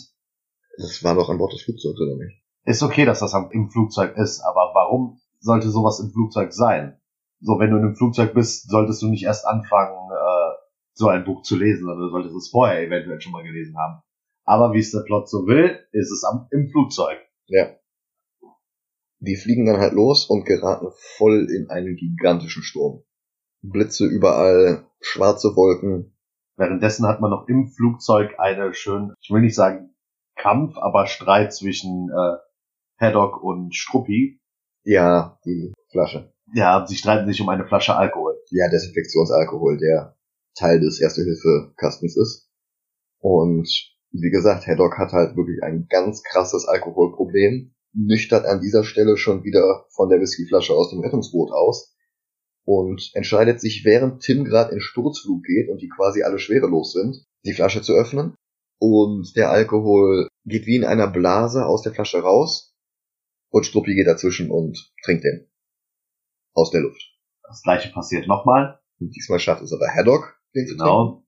[0.78, 2.42] Das war doch an Bord des Flugzeugs, oder nicht?
[2.66, 7.00] Ist okay, dass das im Flugzeug ist, aber warum sollte sowas im Flugzeug sein?
[7.42, 10.54] So, wenn du in einem Flugzeug bist, solltest du nicht erst anfangen, äh,
[10.94, 14.02] so ein Buch zu lesen, sondern du solltest es vorher eventuell schon mal gelesen haben.
[14.46, 17.18] Aber wie es der Plot so will, ist es am, im Flugzeug.
[17.48, 17.76] Ja.
[19.20, 23.04] Die fliegen dann halt los und geraten voll in einen gigantischen Sturm.
[23.62, 26.14] Blitze überall, schwarze Wolken,
[26.56, 29.93] Währenddessen hat man noch im Flugzeug eine schön, ich will nicht sagen
[30.44, 32.38] Kampf, aber Streit zwischen äh,
[33.00, 34.42] Haddock und Struppi.
[34.84, 36.34] Ja, die Flasche.
[36.54, 38.38] Ja, sie streiten sich um eine Flasche Alkohol.
[38.50, 40.18] Ja, Desinfektionsalkohol, der
[40.56, 42.50] Teil des Erste-Hilfe-Kastens ist.
[43.20, 43.70] Und
[44.12, 49.46] wie gesagt, Haddock hat halt wirklich ein ganz krasses Alkoholproblem, nüchtert an dieser Stelle schon
[49.46, 51.96] wieder von der Whiskyflasche aus dem Rettungsboot aus
[52.66, 57.26] und entscheidet sich, während Tim gerade in Sturzflug geht und die quasi alle schwerelos sind,
[57.46, 58.36] die Flasche zu öffnen.
[58.86, 62.76] Und der Alkohol geht wie in einer Blase aus der Flasche raus
[63.50, 65.50] und Struppi geht dazwischen und trinkt den.
[66.54, 67.02] Aus der Luft.
[67.48, 68.82] Das gleiche passiert nochmal.
[69.00, 70.84] Und diesmal schafft es aber Haddock, den zu trinken.
[70.84, 71.26] Genau.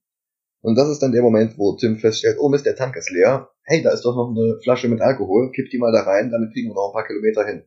[0.60, 3.48] Und das ist dann der Moment, wo Tim feststellt, oh Mist, der Tank ist leer.
[3.62, 5.50] Hey, da ist doch noch eine Flasche mit Alkohol.
[5.52, 7.64] Kipp die mal da rein, damit kriegen wir noch ein paar Kilometer hin.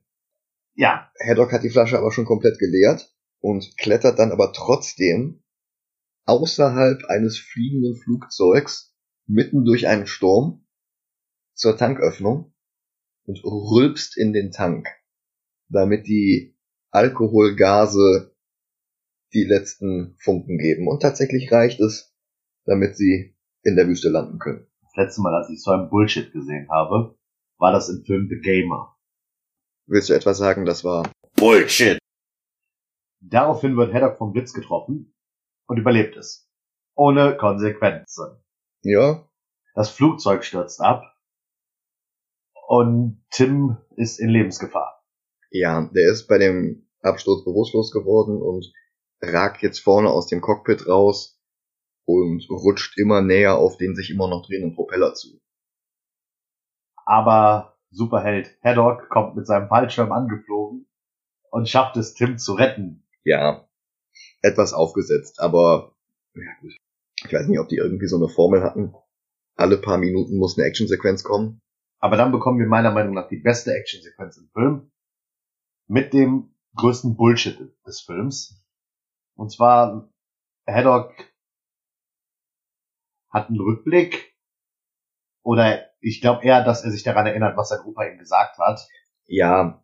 [0.75, 5.41] Ja, Haddock hat die Flasche aber schon komplett geleert und klettert dann aber trotzdem
[6.25, 8.88] außerhalb eines fliegenden Flugzeugs
[9.29, 10.65] mitten durch einen Sturm
[11.53, 12.53] zur Tanköffnung
[13.25, 14.87] und rülpst in den Tank,
[15.69, 16.57] damit die
[16.91, 18.35] Alkoholgase
[19.33, 20.87] die letzten Funken geben.
[20.87, 22.15] Und tatsächlich reicht es,
[22.65, 24.67] damit sie in der Wüste landen können.
[24.81, 27.15] das letzte Mal, als ich so einen Bullshit gesehen habe,
[27.59, 28.97] war das im Film The Gamer.
[29.85, 31.99] Willst du etwa sagen, das war Bullshit.
[33.21, 35.13] Daraufhin wird Haddock vom Blitz getroffen
[35.67, 36.49] und überlebt es.
[36.95, 38.43] Ohne Konsequenzen.
[38.81, 39.27] Ja
[39.75, 41.03] Das Flugzeug stürzt ab
[42.67, 45.03] und Tim ist in Lebensgefahr.
[45.51, 48.71] Ja, der ist bei dem Absturz bewusstlos geworden und
[49.21, 51.41] ragt jetzt vorne aus dem Cockpit raus
[52.05, 55.41] und rutscht immer näher auf den sich immer noch drehenden Propeller zu.
[57.05, 60.87] Aber Superheld Haddock kommt mit seinem Fallschirm angeflogen
[61.49, 63.03] und schafft es, Tim zu retten.
[63.23, 63.67] Ja,
[64.41, 65.95] etwas aufgesetzt, aber
[66.35, 66.73] ja gut.
[67.25, 68.93] Ich weiß nicht, ob die irgendwie so eine Formel hatten.
[69.55, 71.61] Alle paar Minuten muss eine Actionsequenz kommen.
[71.99, 74.91] Aber dann bekommen wir meiner Meinung nach die beste Actionsequenz im Film.
[75.87, 78.63] Mit dem größten Bullshit des Films.
[79.35, 80.09] Und zwar,
[80.65, 81.13] Haddock
[83.29, 84.33] hat einen Rückblick.
[85.43, 88.87] Oder ich glaube eher, dass er sich daran erinnert, was sein Opa ihm gesagt hat.
[89.25, 89.83] Ja,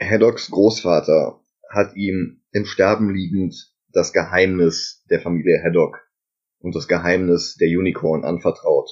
[0.00, 6.09] Haddocks Großvater hat ihm im Sterben liegend das Geheimnis der Familie Haddock
[6.60, 8.88] und das Geheimnis der Unicorn anvertraut.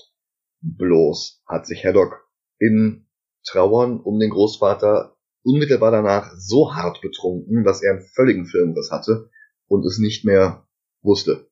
[0.60, 2.28] Bloß hat sich Haddock
[2.58, 3.06] in
[3.44, 9.30] Trauern um den Großvater unmittelbar danach so hart betrunken, dass er einen völligen Filmriss hatte
[9.68, 10.66] und es nicht mehr
[11.02, 11.48] wusste.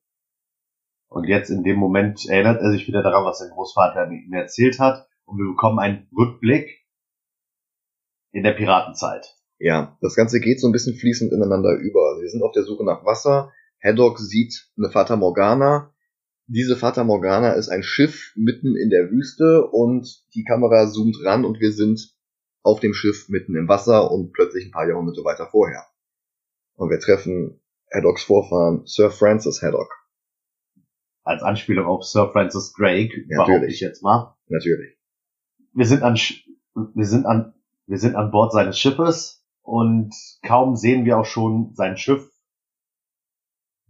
[1.07, 4.79] Und jetzt in dem Moment erinnert er sich wieder daran, was sein Großvater ihm erzählt
[4.79, 5.07] hat.
[5.25, 6.85] Und wir bekommen einen Rückblick
[8.31, 9.35] in der Piratenzeit.
[9.57, 12.19] Ja, das Ganze geht so ein bisschen fließend ineinander über.
[12.21, 13.51] Wir sind auf der Suche nach Wasser.
[13.81, 15.93] Haddock sieht eine Fata Morgana.
[16.49, 21.43] Diese Fata Morgana ist ein Schiff mitten in der Wüste und die Kamera zoomt ran
[21.43, 22.15] und wir sind
[22.63, 25.85] auf dem Schiff mitten im Wasser und plötzlich ein paar Jahrhunderte weiter vorher.
[26.75, 27.59] Und wir treffen
[27.93, 29.91] Haddocks Vorfahren Sir Francis Haddock.
[31.23, 34.37] Als Anspielung auf Sir Francis Drake, behaupte ich jetzt mal.
[34.47, 34.97] Natürlich.
[35.73, 37.55] Wir sind an, wir sind an,
[37.87, 42.31] wir sind an Bord seines Schiffes und kaum sehen wir auch schon sein Schiff,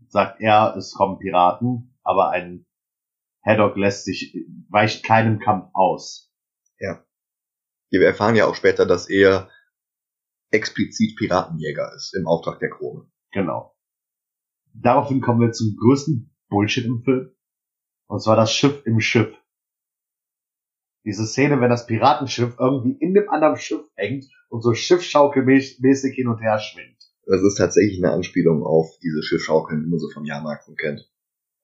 [0.07, 2.65] sagt er, es kommen Piraten, aber ein
[3.45, 4.35] Haddock lässt sich,
[4.69, 6.33] weicht keinem Kampf aus.
[6.79, 7.05] Ja.
[7.89, 9.49] Wir erfahren ja auch später, dass er
[10.51, 13.09] explizit Piratenjäger ist im Auftrag der Krone.
[13.31, 13.75] Genau.
[14.73, 17.31] Daraufhin kommen wir zum größten Bullshit im Film.
[18.07, 19.33] Und zwar das Schiff im Schiff.
[21.03, 26.27] Diese Szene, wenn das Piratenschiff irgendwie in dem anderen Schiff hängt und so schiffschaukelmäßig hin
[26.27, 27.01] und her schwingt.
[27.25, 31.09] Das ist tatsächlich eine Anspielung auf diese Schiffschaukeln, die man so vom Jahrmarkt kennt.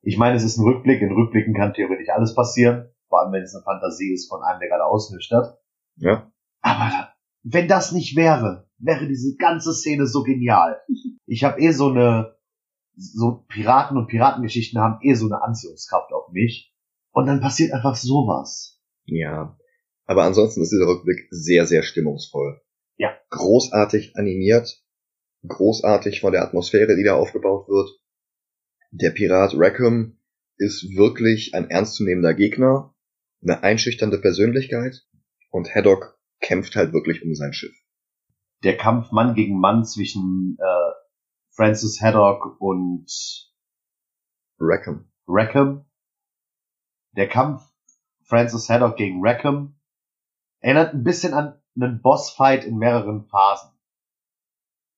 [0.03, 1.01] Ich meine, es ist ein Rückblick.
[1.01, 2.89] In Rückblicken kann theoretisch alles passieren.
[3.07, 5.57] Vor allem, wenn es eine Fantasie ist von einem, der gerade ausnüchtert.
[5.95, 6.31] Ja.
[6.61, 7.13] Aber
[7.43, 10.81] wenn das nicht wäre, wäre diese ganze Szene so genial.
[11.25, 12.35] Ich habe eh so eine,
[12.95, 16.73] so Piraten und Piratengeschichten haben eh so eine Anziehungskraft auf mich.
[17.11, 18.81] Und dann passiert einfach sowas.
[19.05, 19.57] Ja.
[20.05, 22.61] Aber ansonsten ist dieser Rückblick sehr, sehr stimmungsvoll.
[22.97, 23.11] Ja.
[23.29, 24.83] Großartig animiert.
[25.47, 27.89] Großartig von der Atmosphäre, die da aufgebaut wird.
[28.95, 30.19] Der Pirat Rackham
[30.57, 32.93] ist wirklich ein ernstzunehmender Gegner.
[33.41, 35.03] Eine einschüchternde Persönlichkeit.
[35.49, 37.75] Und Haddock kämpft halt wirklich um sein Schiff.
[38.63, 40.91] Der Kampf Mann gegen Mann zwischen äh,
[41.55, 43.07] Francis Haddock und
[44.59, 45.11] Rackham.
[45.27, 45.89] Rackham.
[47.13, 47.63] Der Kampf
[48.25, 49.75] Francis Haddock gegen Rackham
[50.59, 53.71] erinnert ein bisschen an einen Bossfight in mehreren Phasen.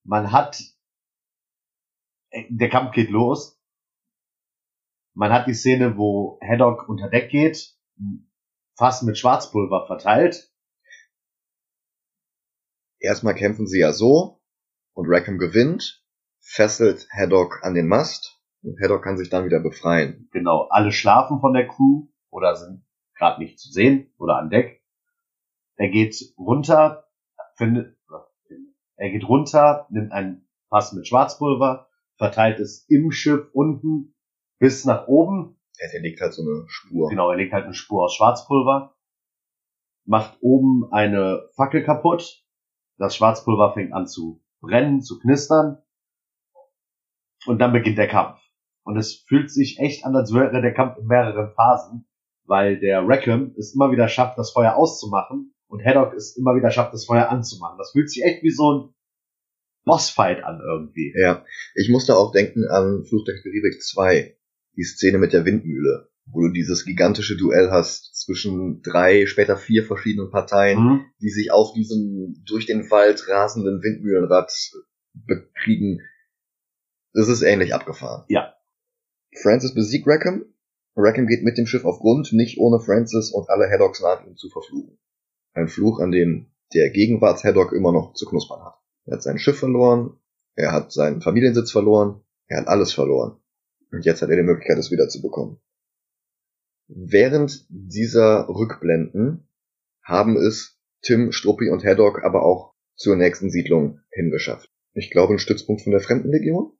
[0.03, 0.61] Man hat,
[2.31, 3.54] äh, der Kampf geht los.
[5.15, 7.73] Man hat die Szene, wo Haddock unter Deck geht,
[8.77, 10.51] Fass mit Schwarzpulver verteilt.
[12.99, 14.41] Erstmal kämpfen sie ja so
[14.93, 16.05] und Rackham gewinnt
[16.45, 20.29] fesselt Haddock an den Mast und Haddock kann sich dann wieder befreien.
[20.31, 24.83] Genau, alle schlafen von der Crew oder sind gerade nicht zu sehen oder an Deck.
[25.77, 27.07] Er geht runter,
[27.55, 27.97] findet,
[28.95, 34.14] er geht runter, nimmt ein Fass mit Schwarzpulver, verteilt es im Schiff unten
[34.59, 35.59] bis nach oben.
[35.77, 37.09] Er legt halt so eine Spur.
[37.09, 38.95] Genau, er legt halt eine Spur aus Schwarzpulver,
[40.05, 42.43] macht oben eine Fackel kaputt.
[42.97, 45.81] Das Schwarzpulver fängt an zu brennen, zu knistern.
[47.45, 48.39] Und dann beginnt der Kampf.
[48.83, 52.07] Und es fühlt sich echt an, als wäre der Kampf in mehreren Phasen,
[52.45, 56.71] weil der Rackham es immer wieder schafft, das Feuer auszumachen und Haddock es immer wieder
[56.71, 57.77] schafft, das Feuer anzumachen.
[57.77, 58.93] Das fühlt sich echt wie so ein
[59.85, 61.13] Bossfight an irgendwie.
[61.15, 61.43] Ja,
[61.75, 64.37] ich musste auch denken an Fluch der Karibik 2,
[64.75, 69.83] die Szene mit der Windmühle, wo du dieses gigantische Duell hast zwischen drei, später vier
[69.83, 71.05] verschiedenen Parteien, mhm.
[71.21, 74.51] die sich auf diesem durch den Wald rasenden Windmühlenrad
[75.13, 76.01] bekriegen.
[77.13, 78.25] Das ist ähnlich abgefahren.
[78.27, 78.53] Ja.
[79.41, 80.45] Francis besiegt Rackham.
[80.95, 84.35] Rackham geht mit dem Schiff auf Grund, nicht ohne Francis und alle Haddocks nach ihm
[84.37, 84.97] zu verfluchen.
[85.53, 88.75] Ein Fluch, an dem der Gegenwarts-Haddock immer noch zu knuspern hat.
[89.05, 90.19] Er hat sein Schiff verloren,
[90.55, 93.39] er hat seinen Familiensitz verloren, er hat alles verloren.
[93.95, 95.57] Und jetzt hat er die Möglichkeit, es wieder zu bekommen.
[96.87, 99.47] Während dieser Rückblenden
[100.03, 104.69] haben es Tim, Struppi und Haddock aber auch zur nächsten Siedlung hingeschafft.
[104.95, 106.73] Ich glaube, ein Stützpunkt von der Fremdenlegion?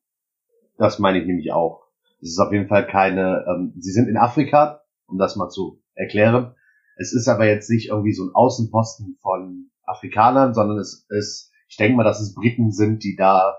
[0.78, 1.88] Das meine ich nämlich auch.
[2.21, 5.82] Es ist auf jeden Fall keine, ähm, sie sind in Afrika, um das mal zu
[5.93, 6.54] erklären.
[6.97, 11.78] Es ist aber jetzt nicht irgendwie so ein Außenposten von Afrikanern, sondern es ist, ich
[11.78, 13.58] denke mal, dass es Briten sind, die da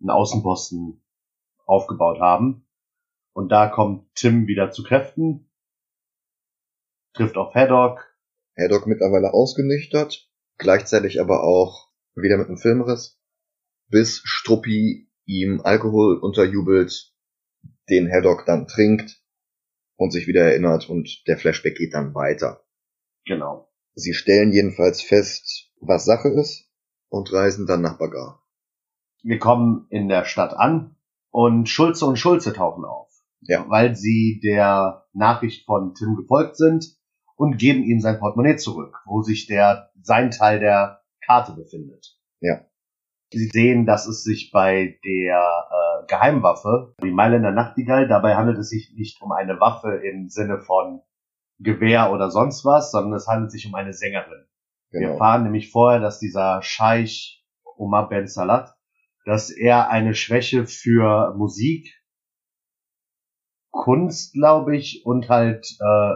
[0.00, 1.02] einen Außenposten
[1.64, 2.65] aufgebaut haben.
[3.36, 5.50] Und da kommt Tim wieder zu Kräften,
[7.12, 8.16] trifft auf Haddock.
[8.56, 13.20] Haddock mittlerweile ausgenüchtert, gleichzeitig aber auch wieder mit einem Filmriss,
[13.88, 17.12] bis Struppi ihm Alkohol unterjubelt,
[17.90, 19.22] den Haddock dann trinkt
[19.96, 22.64] und sich wieder erinnert und der Flashback geht dann weiter.
[23.26, 23.70] Genau.
[23.92, 26.70] Sie stellen jedenfalls fest, was Sache ist
[27.10, 28.42] und reisen dann nach Bagar.
[29.22, 30.96] Wir kommen in der Stadt an
[31.28, 33.15] und Schulze und Schulze tauchen auf.
[33.40, 33.64] Ja.
[33.68, 36.86] Weil sie der Nachricht von Tim gefolgt sind
[37.36, 42.16] und geben ihm sein Portemonnaie zurück, wo sich der, sein Teil der Karte befindet.
[42.40, 42.64] Ja.
[43.32, 45.38] Sie sehen, dass es sich bei der
[45.70, 50.60] äh, Geheimwaffe, die Mailänder Nachtigall, dabei handelt es sich nicht um eine Waffe im Sinne
[50.60, 51.02] von
[51.58, 54.46] Gewehr oder sonst was, sondern es handelt sich um eine Sängerin.
[54.90, 55.12] Wir Genau.
[55.14, 57.44] erfahren nämlich vorher, dass dieser Scheich
[57.76, 58.74] Omar Ben Salat,
[59.24, 61.95] dass er eine Schwäche für Musik,
[63.76, 66.14] Kunst, glaube ich, und halt äh,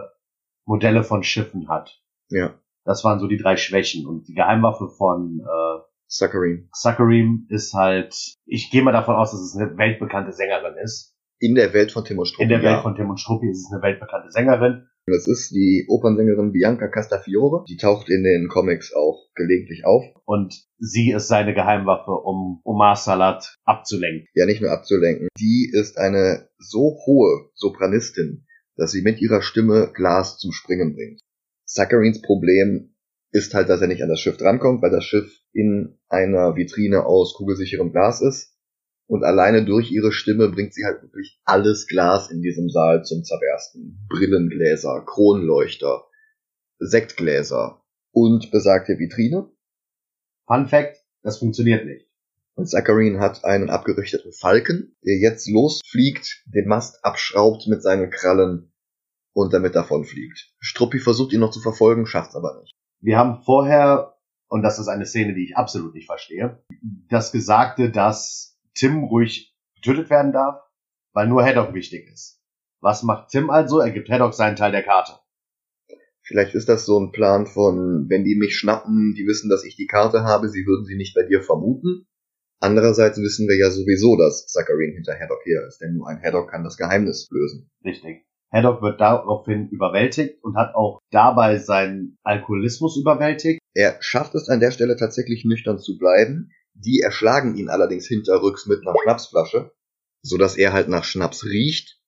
[0.65, 2.01] Modelle von Schiffen hat.
[2.29, 2.53] Ja.
[2.83, 4.05] Das waren so die drei Schwächen.
[4.05, 6.67] Und die Geheimwaffe von äh, Sakharine.
[6.73, 11.15] Sakharim ist halt, ich gehe mal davon aus, dass es eine weltbekannte Sängerin ist.
[11.39, 12.43] In der Welt von Timo Struppi.
[12.43, 12.71] In der ja.
[12.71, 14.87] Welt von Tim und Struppi ist es eine weltbekannte Sängerin.
[15.11, 17.63] Das ist die Opernsängerin Bianca Castafiore.
[17.67, 20.03] Die taucht in den Comics auch gelegentlich auf.
[20.25, 24.27] Und sie ist seine Geheimwaffe, um Omar Salat abzulenken.
[24.33, 25.27] Ja, nicht nur abzulenken.
[25.39, 28.45] Die ist eine so hohe Sopranistin,
[28.75, 31.21] dass sie mit ihrer Stimme Glas zum Springen bringt.
[31.65, 32.95] Sakharins Problem
[33.31, 37.05] ist halt, dass er nicht an das Schiff drankommt, weil das Schiff in einer Vitrine
[37.05, 38.50] aus kugelsicherem Glas ist.
[39.11, 43.25] Und alleine durch ihre Stimme bringt sie halt wirklich alles Glas in diesem Saal zum
[43.25, 44.07] Zerbersten.
[44.07, 46.05] Brillengläser, Kronleuchter,
[46.79, 49.51] Sektgläser und besagte Vitrine.
[50.47, 52.07] Fun Fact, das funktioniert nicht.
[52.55, 58.71] Und Sakharine hat einen abgerichteten Falken, der jetzt losfliegt, den Mast abschraubt mit seinen Krallen
[59.33, 60.53] und damit davonfliegt.
[60.61, 62.71] Struppi versucht ihn noch zu verfolgen, schafft's aber nicht.
[63.01, 64.15] Wir haben vorher,
[64.47, 66.63] und das ist eine Szene, die ich absolut nicht verstehe,
[67.09, 68.50] das Gesagte, dass
[68.81, 70.59] Tim ruhig getötet werden darf,
[71.13, 72.41] weil nur Haddock wichtig ist.
[72.79, 73.79] Was macht Tim also?
[73.79, 75.19] Er gibt Haddock seinen Teil der Karte.
[76.23, 79.75] Vielleicht ist das so ein Plan von, wenn die mich schnappen, die wissen, dass ich
[79.75, 82.07] die Karte habe, sie würden sie nicht bei dir vermuten.
[82.59, 86.49] Andererseits wissen wir ja sowieso, dass Sakharine hinter Haddock her ist, denn nur ein Haddock
[86.49, 87.69] kann das Geheimnis lösen.
[87.85, 88.25] Richtig.
[88.51, 93.59] Haddock wird daraufhin überwältigt und hat auch dabei seinen Alkoholismus überwältigt.
[93.75, 96.51] Er schafft es an der Stelle tatsächlich nüchtern zu bleiben.
[96.83, 99.71] Die erschlagen ihn allerdings hinterrücks mit einer Schnapsflasche,
[100.21, 101.99] so dass er halt nach Schnaps riecht,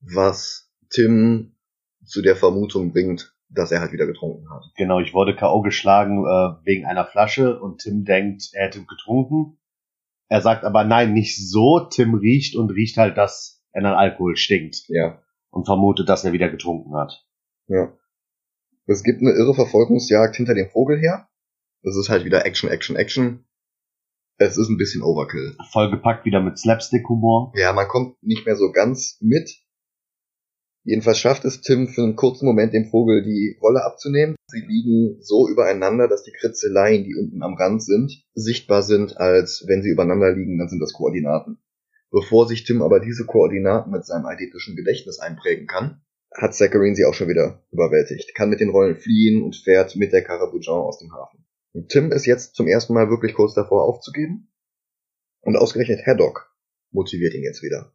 [0.00, 1.56] was Tim
[2.04, 4.64] zu der Vermutung bringt, dass er halt wieder getrunken hat.
[4.76, 5.62] Genau, ich wurde K.O.
[5.62, 9.58] geschlagen äh, wegen einer Flasche und Tim denkt, er hätte getrunken.
[10.28, 11.80] Er sagt aber nein, nicht so.
[11.90, 15.20] Tim riecht und riecht halt, dass er nach Alkohol stinkt Ja.
[15.50, 17.26] und vermutet, dass er wieder getrunken hat.
[17.66, 17.92] Ja.
[18.86, 21.28] Es gibt eine irre Verfolgungsjagd hinter dem Vogel her.
[21.82, 23.44] Das ist halt wieder Action, Action, Action.
[24.42, 25.54] Es ist ein bisschen Overkill.
[25.70, 27.52] Vollgepackt wieder mit Slapstick-Humor.
[27.56, 29.54] Ja, man kommt nicht mehr so ganz mit.
[30.82, 34.36] Jedenfalls schafft es Tim für einen kurzen Moment dem Vogel die Rolle abzunehmen.
[34.46, 39.66] Sie liegen so übereinander, dass die Kritzeleien, die unten am Rand sind, sichtbar sind, als
[39.68, 41.58] wenn sie übereinander liegen, dann sind das Koordinaten.
[42.10, 46.00] Bevor sich Tim aber diese Koordinaten mit seinem eidetischen Gedächtnis einprägen kann,
[46.34, 50.14] hat Sakharine sie auch schon wieder überwältigt, kann mit den Rollen fliehen und fährt mit
[50.14, 51.44] der Carabujan aus dem Hafen.
[51.88, 54.52] Tim ist jetzt zum ersten Mal wirklich kurz davor aufzugeben.
[55.42, 56.52] Und ausgerechnet Haddock
[56.90, 57.94] motiviert ihn jetzt wieder.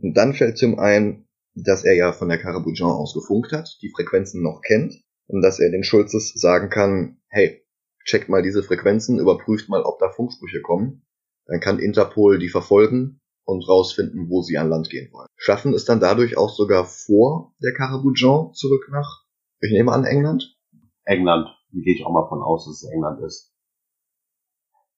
[0.00, 3.90] Und dann fällt Tim ein, dass er ja von der Carabujan aus gefunkt hat, die
[3.90, 4.94] Frequenzen noch kennt
[5.26, 7.64] und dass er den Schulzes sagen kann, hey,
[8.04, 11.04] checkt mal diese Frequenzen, überprüft mal, ob da Funksprüche kommen.
[11.46, 15.28] Dann kann Interpol die verfolgen und rausfinden, wo sie an Land gehen wollen.
[15.36, 19.24] Schaffen es dann dadurch auch sogar vor der Carabujan zurück nach,
[19.60, 20.56] ich nehme an, England?
[21.04, 21.48] England.
[21.72, 23.52] Gehe ich auch mal von aus, dass es England ist.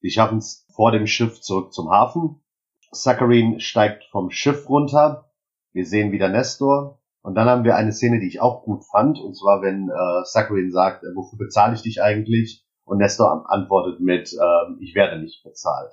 [0.00, 2.42] Sie schaffen es vor dem Schiff zurück zum Hafen.
[2.90, 5.30] Sakharine steigt vom Schiff runter.
[5.72, 7.00] Wir sehen wieder Nestor.
[7.22, 9.18] Und dann haben wir eine Szene, die ich auch gut fand.
[9.18, 12.66] Und zwar, wenn äh, Sakharine sagt, äh, wofür bezahle ich dich eigentlich?
[12.84, 15.92] Und Nestor an- antwortet mit, äh, ich werde nicht bezahlt.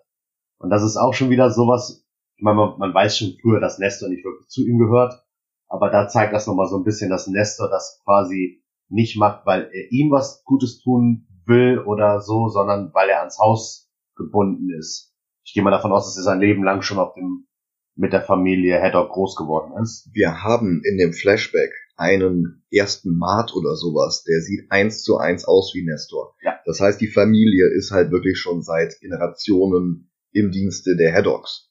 [0.58, 2.06] Und das ist auch schon wieder sowas,
[2.36, 5.24] ich meine, man, man weiß schon früher, dass Nestor nicht wirklich zu ihm gehört.
[5.70, 8.62] Aber da zeigt das nochmal so ein bisschen, dass Nestor das quasi
[8.92, 13.39] nicht macht, weil er ihm was Gutes tun will oder so, sondern weil er ans
[13.39, 15.14] Haus gebunden ist.
[15.44, 17.48] Ich gehe mal davon aus, dass er sein Leben lang schon auf dem
[17.96, 20.10] mit der Familie Haddock groß geworden ist.
[20.14, 25.46] Wir haben in dem Flashback einen ersten Mart oder sowas, der sieht eins zu eins
[25.46, 26.36] aus wie Nestor.
[26.42, 26.60] Ja.
[26.66, 31.70] Das heißt, die Familie ist halt wirklich schon seit Generationen im Dienste der Haddocks.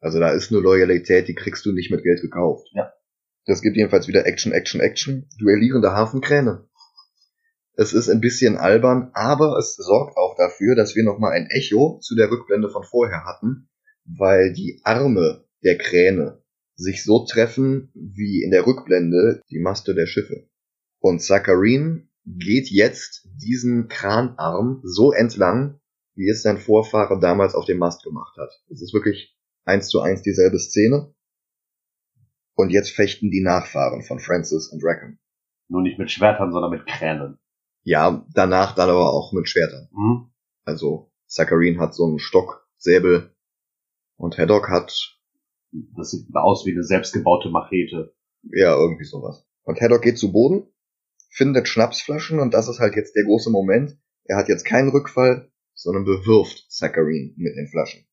[0.00, 2.68] Also da ist eine Loyalität, die kriegst du nicht mit Geld gekauft.
[2.72, 2.92] Ja.
[3.46, 5.28] Das gibt jedenfalls wieder Action, Action, Action.
[5.38, 6.68] Duellierende Hafenkräne.
[7.74, 11.98] Es ist ein bisschen albern, aber es sorgt auch dafür, dass wir nochmal ein Echo
[12.00, 13.68] zu der Rückblende von vorher hatten,
[14.04, 16.42] weil die Arme der Kräne
[16.74, 20.48] sich so treffen wie in der Rückblende die Maste der Schiffe.
[20.98, 25.80] Und Saccharin geht jetzt diesen Kranarm so entlang,
[26.14, 28.50] wie es sein Vorfahre damals auf dem Mast gemacht hat.
[28.70, 31.14] Es ist wirklich eins zu eins dieselbe Szene.
[32.56, 35.18] Und jetzt fechten die Nachfahren von Francis und Rackham.
[35.68, 37.38] Nur nicht mit Schwertern, sondern mit Kränen.
[37.84, 39.88] Ja, danach dann aber auch mit Schwertern.
[39.92, 40.30] Hm?
[40.64, 43.34] Also Saccharin hat so einen Stock, Säbel
[44.16, 45.18] und Haddock hat
[45.96, 48.14] Das sieht aus wie eine selbstgebaute Machete.
[48.42, 49.46] ja irgendwie sowas.
[49.62, 50.66] Und Haddock geht zu Boden,
[51.30, 53.98] findet Schnapsflaschen und das ist halt jetzt der große Moment.
[54.24, 58.06] Er hat jetzt keinen Rückfall, sondern bewirft Saccharin mit den Flaschen.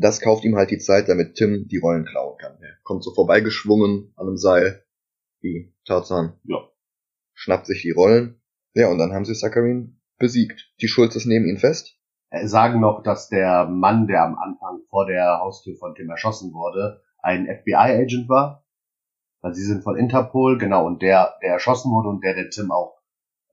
[0.00, 2.58] Das kauft ihm halt die Zeit, damit Tim die Rollen klauen kann.
[2.60, 4.84] Er kommt so vorbeigeschwungen an einem Seil,
[5.40, 6.38] wie Tarzan.
[6.44, 6.68] Ja.
[7.34, 8.40] Schnappt sich die Rollen.
[8.74, 10.72] Ja, und dann haben sie Saccharin besiegt.
[10.80, 11.96] Die Schulzes nehmen ihn fest.
[12.30, 16.52] Äh, Sagen noch, dass der Mann, der am Anfang vor der Haustür von Tim erschossen
[16.52, 18.64] wurde, ein FBI-Agent war.
[19.42, 22.70] Weil sie sind von Interpol, genau, und der, der erschossen wurde und der, der Tim
[22.70, 22.98] auch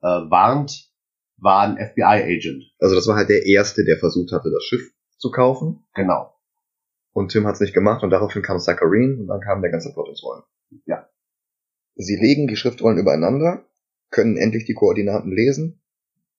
[0.00, 0.90] äh, warnt,
[1.36, 2.64] war ein FBI-Agent.
[2.78, 5.84] Also das war halt der Erste, der versucht hatte, das Schiff zu kaufen.
[5.94, 6.31] Genau.
[7.12, 10.08] Und Tim hat's nicht gemacht und daraufhin kam Saccharin und dann kam der ganze Plot
[10.08, 10.42] ins Rollen.
[10.86, 11.08] Ja.
[11.94, 13.66] Sie legen die Schriftrollen übereinander,
[14.10, 15.82] können endlich die Koordinaten lesen,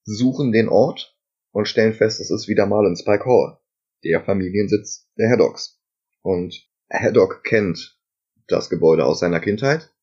[0.03, 1.17] suchen den Ort
[1.51, 3.59] und stellen fest, es ist wieder mal in Spike Hall,
[4.03, 5.79] der Familiensitz der Haddocks.
[6.21, 7.99] Und Haddock kennt
[8.47, 9.93] das Gebäude aus seiner Kindheit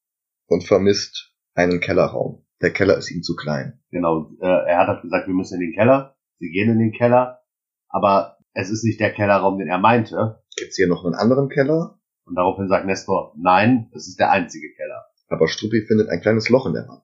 [0.47, 2.47] und vermisst einen Kellerraum.
[2.61, 3.81] Der Keller ist ihm zu klein.
[3.91, 4.31] Genau.
[4.41, 6.17] Äh, er hat halt gesagt, wir müssen in den Keller.
[6.39, 7.41] Sie gehen in den Keller.
[7.89, 10.40] Aber es ist nicht der Kellerraum, den er meinte.
[10.57, 11.99] Gibt's hier noch einen anderen Keller?
[12.25, 15.07] Und daraufhin sagt Nestor, nein, es ist der einzige Keller.
[15.29, 17.03] Aber Struppi findet ein kleines Loch in der Wand.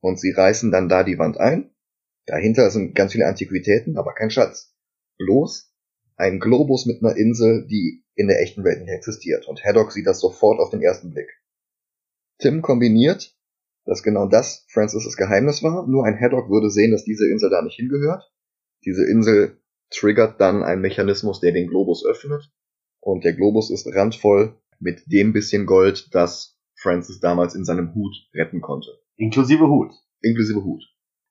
[0.00, 1.70] Und sie reißen dann da die Wand ein.
[2.26, 4.74] Dahinter sind ganz viele Antiquitäten, aber kein Schatz.
[5.18, 5.72] Bloß
[6.16, 9.46] ein Globus mit einer Insel, die in der echten Welt nicht existiert.
[9.48, 11.30] Und Haddock sieht das sofort auf den ersten Blick.
[12.38, 13.36] Tim kombiniert,
[13.84, 17.62] dass genau das Francis' Geheimnis war, nur ein Haddock würde sehen, dass diese Insel da
[17.62, 18.32] nicht hingehört.
[18.84, 19.60] Diese Insel
[19.94, 22.50] triggert dann einen Mechanismus, der den Globus öffnet.
[23.00, 28.14] Und der Globus ist randvoll mit dem bisschen Gold, das Francis damals in seinem Hut
[28.34, 28.90] retten konnte.
[29.16, 29.92] Inklusive Hut.
[30.20, 30.82] Inklusive Hut.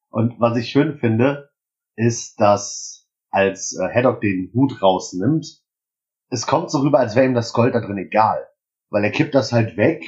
[0.10, 1.50] Und was ich schön finde,
[1.96, 5.62] ist, dass als äh, Haddock den Hut rausnimmt,
[6.30, 8.48] es kommt so rüber, als wäre ihm das Gold da drin egal.
[8.90, 10.04] Weil er kippt das halt weg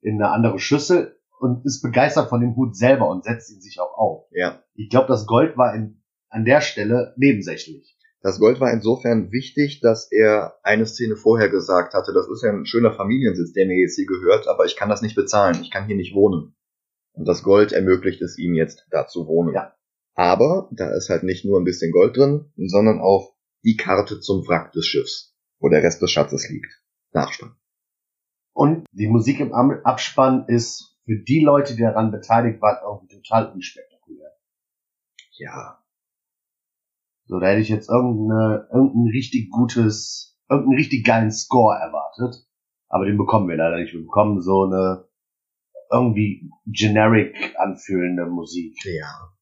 [0.00, 3.80] in eine andere Schüssel und ist begeistert von dem Hut selber und setzt ihn sich
[3.80, 4.26] auch auf.
[4.32, 4.62] Ja.
[4.74, 6.02] Ich glaube, das Gold war in,
[6.34, 7.96] an der Stelle nebensächlich.
[8.20, 12.50] Das Gold war insofern wichtig, dass er eine Szene vorher gesagt hatte, das ist ja
[12.50, 15.70] ein schöner Familiensitz, der mir jetzt hier gehört, aber ich kann das nicht bezahlen, ich
[15.70, 16.56] kann hier nicht wohnen.
[17.12, 19.54] Und das Gold ermöglicht es ihm jetzt, da zu wohnen.
[19.54, 19.76] Ja.
[20.14, 24.46] Aber da ist halt nicht nur ein bisschen Gold drin, sondern auch die Karte zum
[24.48, 26.82] Wrack des Schiffs, wo der Rest des Schatzes liegt.
[27.12, 27.54] Nachspann.
[28.52, 33.52] Und die Musik im Abspann ist für die Leute, die daran beteiligt waren, irgendwie total
[33.52, 34.32] unspektakulär.
[35.32, 35.83] Ja.
[37.26, 42.46] So, da hätte ich jetzt irgendeine, irgendein richtig gutes, irgendeinen richtig geilen Score erwartet.
[42.88, 43.92] Aber den bekommen wir leider nicht.
[43.92, 45.08] Wir bekommen so eine
[45.90, 48.76] irgendwie generic anfühlende Musik.
[48.84, 49.32] Ja.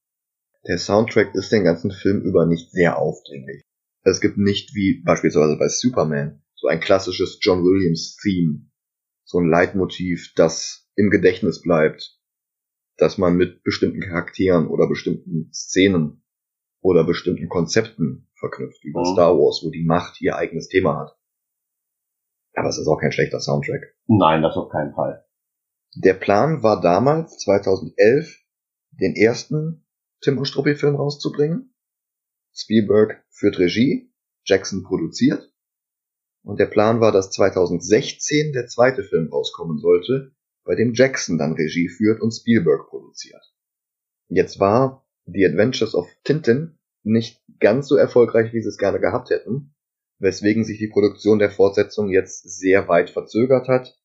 [0.67, 3.63] Der Soundtrack ist den ganzen Film über nicht sehr aufdringlich.
[4.05, 8.67] Es gibt nicht wie beispielsweise bei Superman so ein klassisches John Williams Theme,
[9.25, 12.21] so ein Leitmotiv, das im Gedächtnis bleibt,
[12.97, 16.22] dass man mit bestimmten Charakteren oder bestimmten Szenen
[16.83, 19.13] oder bestimmten Konzepten verknüpft, wie bei Mhm.
[19.15, 21.17] Star Wars, wo die Macht ihr eigenes Thema hat.
[22.55, 23.95] Aber es ist auch kein schlechter Soundtrack.
[24.07, 25.25] Nein, das auf keinen Fall.
[25.95, 28.45] Der Plan war damals, 2011,
[28.91, 29.87] den ersten
[30.21, 31.75] Tim und Struppi Film rauszubringen.
[32.55, 34.13] Spielberg führt Regie,
[34.45, 35.51] Jackson produziert.
[36.45, 41.55] Und der Plan war, dass 2016 der zweite Film rauskommen sollte, bei dem Jackson dann
[41.55, 43.43] Regie führt und Spielberg produziert.
[44.29, 49.31] Jetzt war The Adventures of Tintin nicht ganz so erfolgreich, wie sie es gerne gehabt
[49.31, 49.75] hätten,
[50.19, 53.99] weswegen sich die Produktion der Fortsetzung jetzt sehr weit verzögert hat.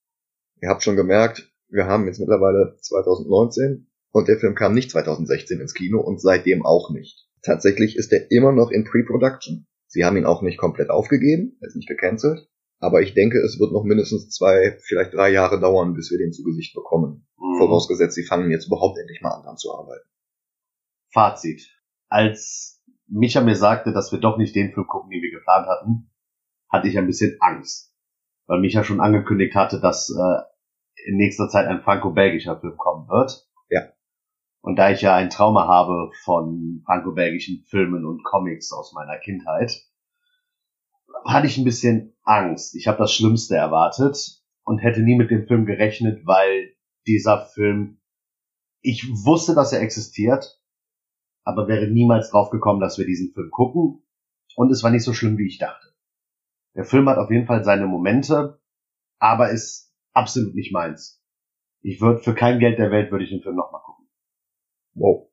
[0.62, 5.60] Ihr habt schon gemerkt, wir haben jetzt mittlerweile 2019 und der Film kam nicht 2016
[5.60, 7.28] ins Kino und seitdem auch nicht.
[7.44, 11.70] Tatsächlich ist er immer noch in Pre-Production Sie haben ihn auch nicht komplett aufgegeben, er
[11.70, 12.48] ist nicht gecancelt.
[12.80, 16.32] Aber ich denke, es wird noch mindestens zwei, vielleicht drei Jahre dauern, bis wir den
[16.32, 17.26] zu Gesicht bekommen.
[17.38, 17.58] Mhm.
[17.58, 20.08] Vorausgesetzt, sie fangen jetzt überhaupt endlich mal an, dran zu arbeiten.
[21.12, 21.70] Fazit.
[22.10, 26.12] Als Micha mir sagte, dass wir doch nicht den Film gucken, den wir geplant hatten,
[26.70, 27.94] hatte ich ein bisschen Angst.
[28.48, 33.48] Weil Micha schon angekündigt hatte, dass äh, in nächster Zeit ein franco-belgischer Film kommen wird.
[33.70, 33.82] Ja.
[34.62, 39.72] Und da ich ja ein Trauma habe von franco-belgischen Filmen und Comics aus meiner Kindheit,
[41.26, 42.76] hatte ich ein bisschen Angst.
[42.76, 46.74] Ich habe das Schlimmste erwartet und hätte nie mit dem Film gerechnet, weil
[47.06, 48.02] dieser Film,
[48.82, 50.57] ich wusste, dass er existiert,
[51.48, 54.04] aber wäre niemals drauf gekommen, dass wir diesen Film gucken.
[54.58, 55.94] Und es war nicht so schlimm, wie ich dachte.
[56.76, 58.60] Der Film hat auf jeden Fall seine Momente,
[59.18, 61.24] aber ist absolut nicht meins.
[61.82, 64.10] Ich würde für kein Geld der Welt würde ich den Film nochmal gucken.
[64.94, 65.32] Wow.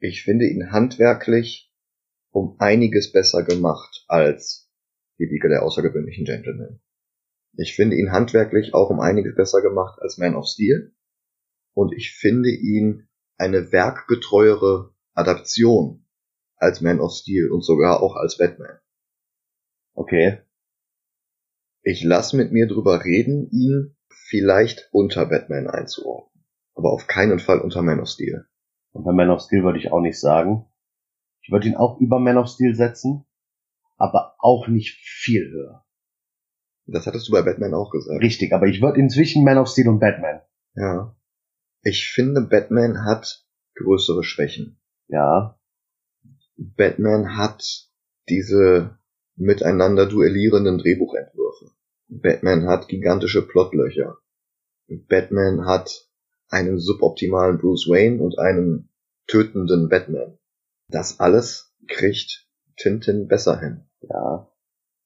[0.00, 1.72] Ich finde ihn handwerklich
[2.32, 4.68] um einiges besser gemacht als
[5.20, 6.80] die Liga der außergewöhnlichen Gentlemen.
[7.56, 10.92] Ich finde ihn handwerklich auch um einiges besser gemacht als Man of Steel.
[11.72, 16.06] Und ich finde ihn eine werkgetreuere Adaption
[16.56, 18.78] als Man of Steel und sogar auch als Batman.
[19.94, 20.42] Okay.
[21.82, 26.44] Ich lasse mit mir drüber reden, ihn vielleicht unter Batman einzuordnen.
[26.74, 28.46] Aber auf keinen Fall unter Man of Steel.
[28.92, 30.66] Und bei Man of Steel würde ich auch nicht sagen.
[31.40, 33.24] Ich würde ihn auch über Man of Steel setzen,
[33.96, 35.86] aber auch nicht viel höher.
[36.86, 38.20] Das hattest du bei Batman auch gesagt.
[38.22, 40.42] Richtig, aber ich würde inzwischen Man of Steel und Batman.
[40.74, 41.16] Ja.
[41.82, 43.46] Ich finde, Batman hat
[43.76, 44.78] größere Schwächen.
[45.08, 45.58] Ja.
[46.56, 47.62] Batman hat
[48.28, 48.98] diese
[49.36, 51.72] miteinander duellierenden Drehbuchentwürfe.
[52.08, 54.18] Batman hat gigantische Plotlöcher.
[54.88, 56.08] Batman hat
[56.48, 58.90] einen suboptimalen Bruce Wayne und einen
[59.26, 60.38] tötenden Batman.
[60.88, 63.88] Das alles kriegt Tintin besser hin.
[64.00, 64.48] Ja.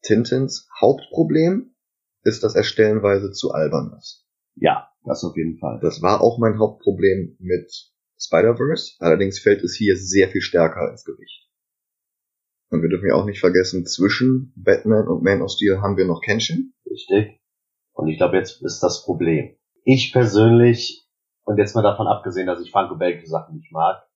[0.03, 1.75] Tintins Hauptproblem
[2.23, 4.27] ist, dass er stellenweise zu albern ist.
[4.57, 5.79] Ja, das auf jeden Fall.
[5.81, 7.91] Das war auch mein Hauptproblem mit
[8.21, 8.95] Spider-Verse.
[8.99, 11.49] Allerdings fällt es hier sehr viel stärker ins Gewicht.
[12.71, 16.05] Und wir dürfen ja auch nicht vergessen, zwischen Batman und Man of Steel haben wir
[16.05, 16.73] noch Kenshin.
[16.89, 17.41] Richtig.
[17.93, 19.57] Und ich glaube, jetzt ist das Problem.
[19.85, 21.07] Ich persönlich,
[21.45, 24.07] und jetzt mal davon abgesehen, dass ich franco-belgische Sachen nicht mag,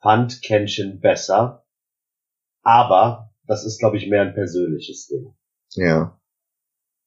[0.00, 1.66] fand Kenshin besser.
[2.62, 5.34] Aber das ist, glaube ich, mehr ein persönliches Ding.
[5.74, 6.18] Ja.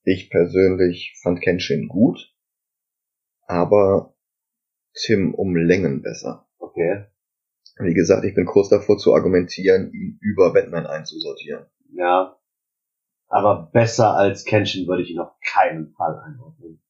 [0.03, 2.33] Ich persönlich fand Kenshin gut,
[3.47, 4.14] aber
[4.95, 6.47] Tim um Längen besser.
[6.57, 7.05] Okay.
[7.77, 11.65] Wie gesagt, ich bin kurz davor zu argumentieren, ihn über Batman einzusortieren.
[11.91, 12.39] Ja.
[13.27, 16.81] Aber besser als Kenshin würde ich ihn auf keinen Fall einordnen.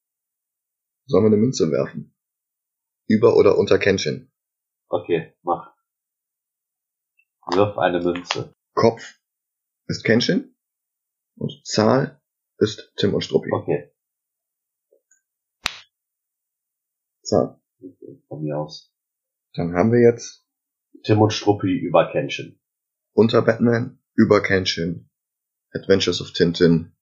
[1.07, 2.15] Sollen wir eine Münze werfen?
[3.07, 4.31] Über oder unter Kenshin?
[4.89, 5.73] Okay, mach.
[7.47, 8.53] Wirf eine Münze.
[8.73, 9.19] Kopf
[9.87, 10.55] ist Kenshin
[11.37, 12.21] und Zahl
[12.57, 13.49] ist Tim und Struppi.
[13.51, 13.91] Okay,
[17.25, 17.59] Zahl.
[18.27, 18.93] Von mir aus.
[19.53, 20.45] Dann haben wir jetzt
[21.03, 22.59] Tim und Struppi über Kenshin.
[23.13, 25.09] unter Batman, über Kenshin,
[25.71, 26.95] Adventures of Tintin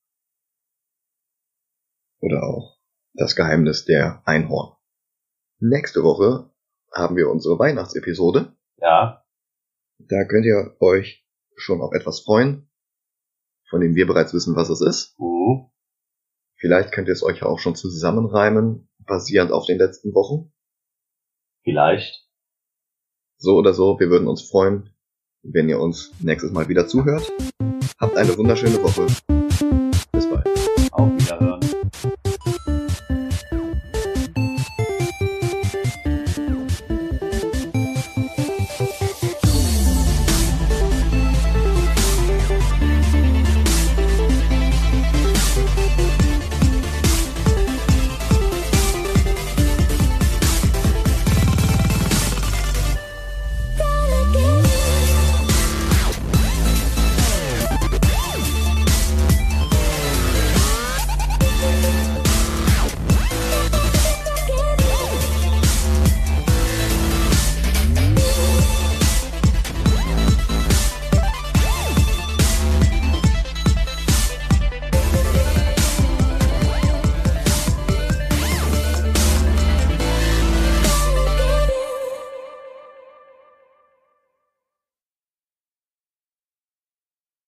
[2.20, 2.80] oder auch
[3.14, 4.76] das Geheimnis der Einhorn.
[5.60, 6.52] Nächste Woche
[6.92, 8.56] haben wir unsere Weihnachtsepisode.
[8.78, 9.24] Ja,
[10.00, 12.70] Da könnt ihr euch schon auf etwas freuen,
[13.70, 15.16] von dem wir bereits wissen, was es ist.
[15.20, 15.70] mhm.
[16.56, 20.53] Vielleicht könnt ihr es euch ja auch schon zusammenreimen, basierend auf den letzten Wochen.
[21.64, 22.28] Vielleicht.
[23.38, 24.90] So oder so, wir würden uns freuen,
[25.44, 27.32] wenn ihr uns nächstes Mal wieder zuhört.
[28.00, 29.08] Habt eine wunderschöne Woche.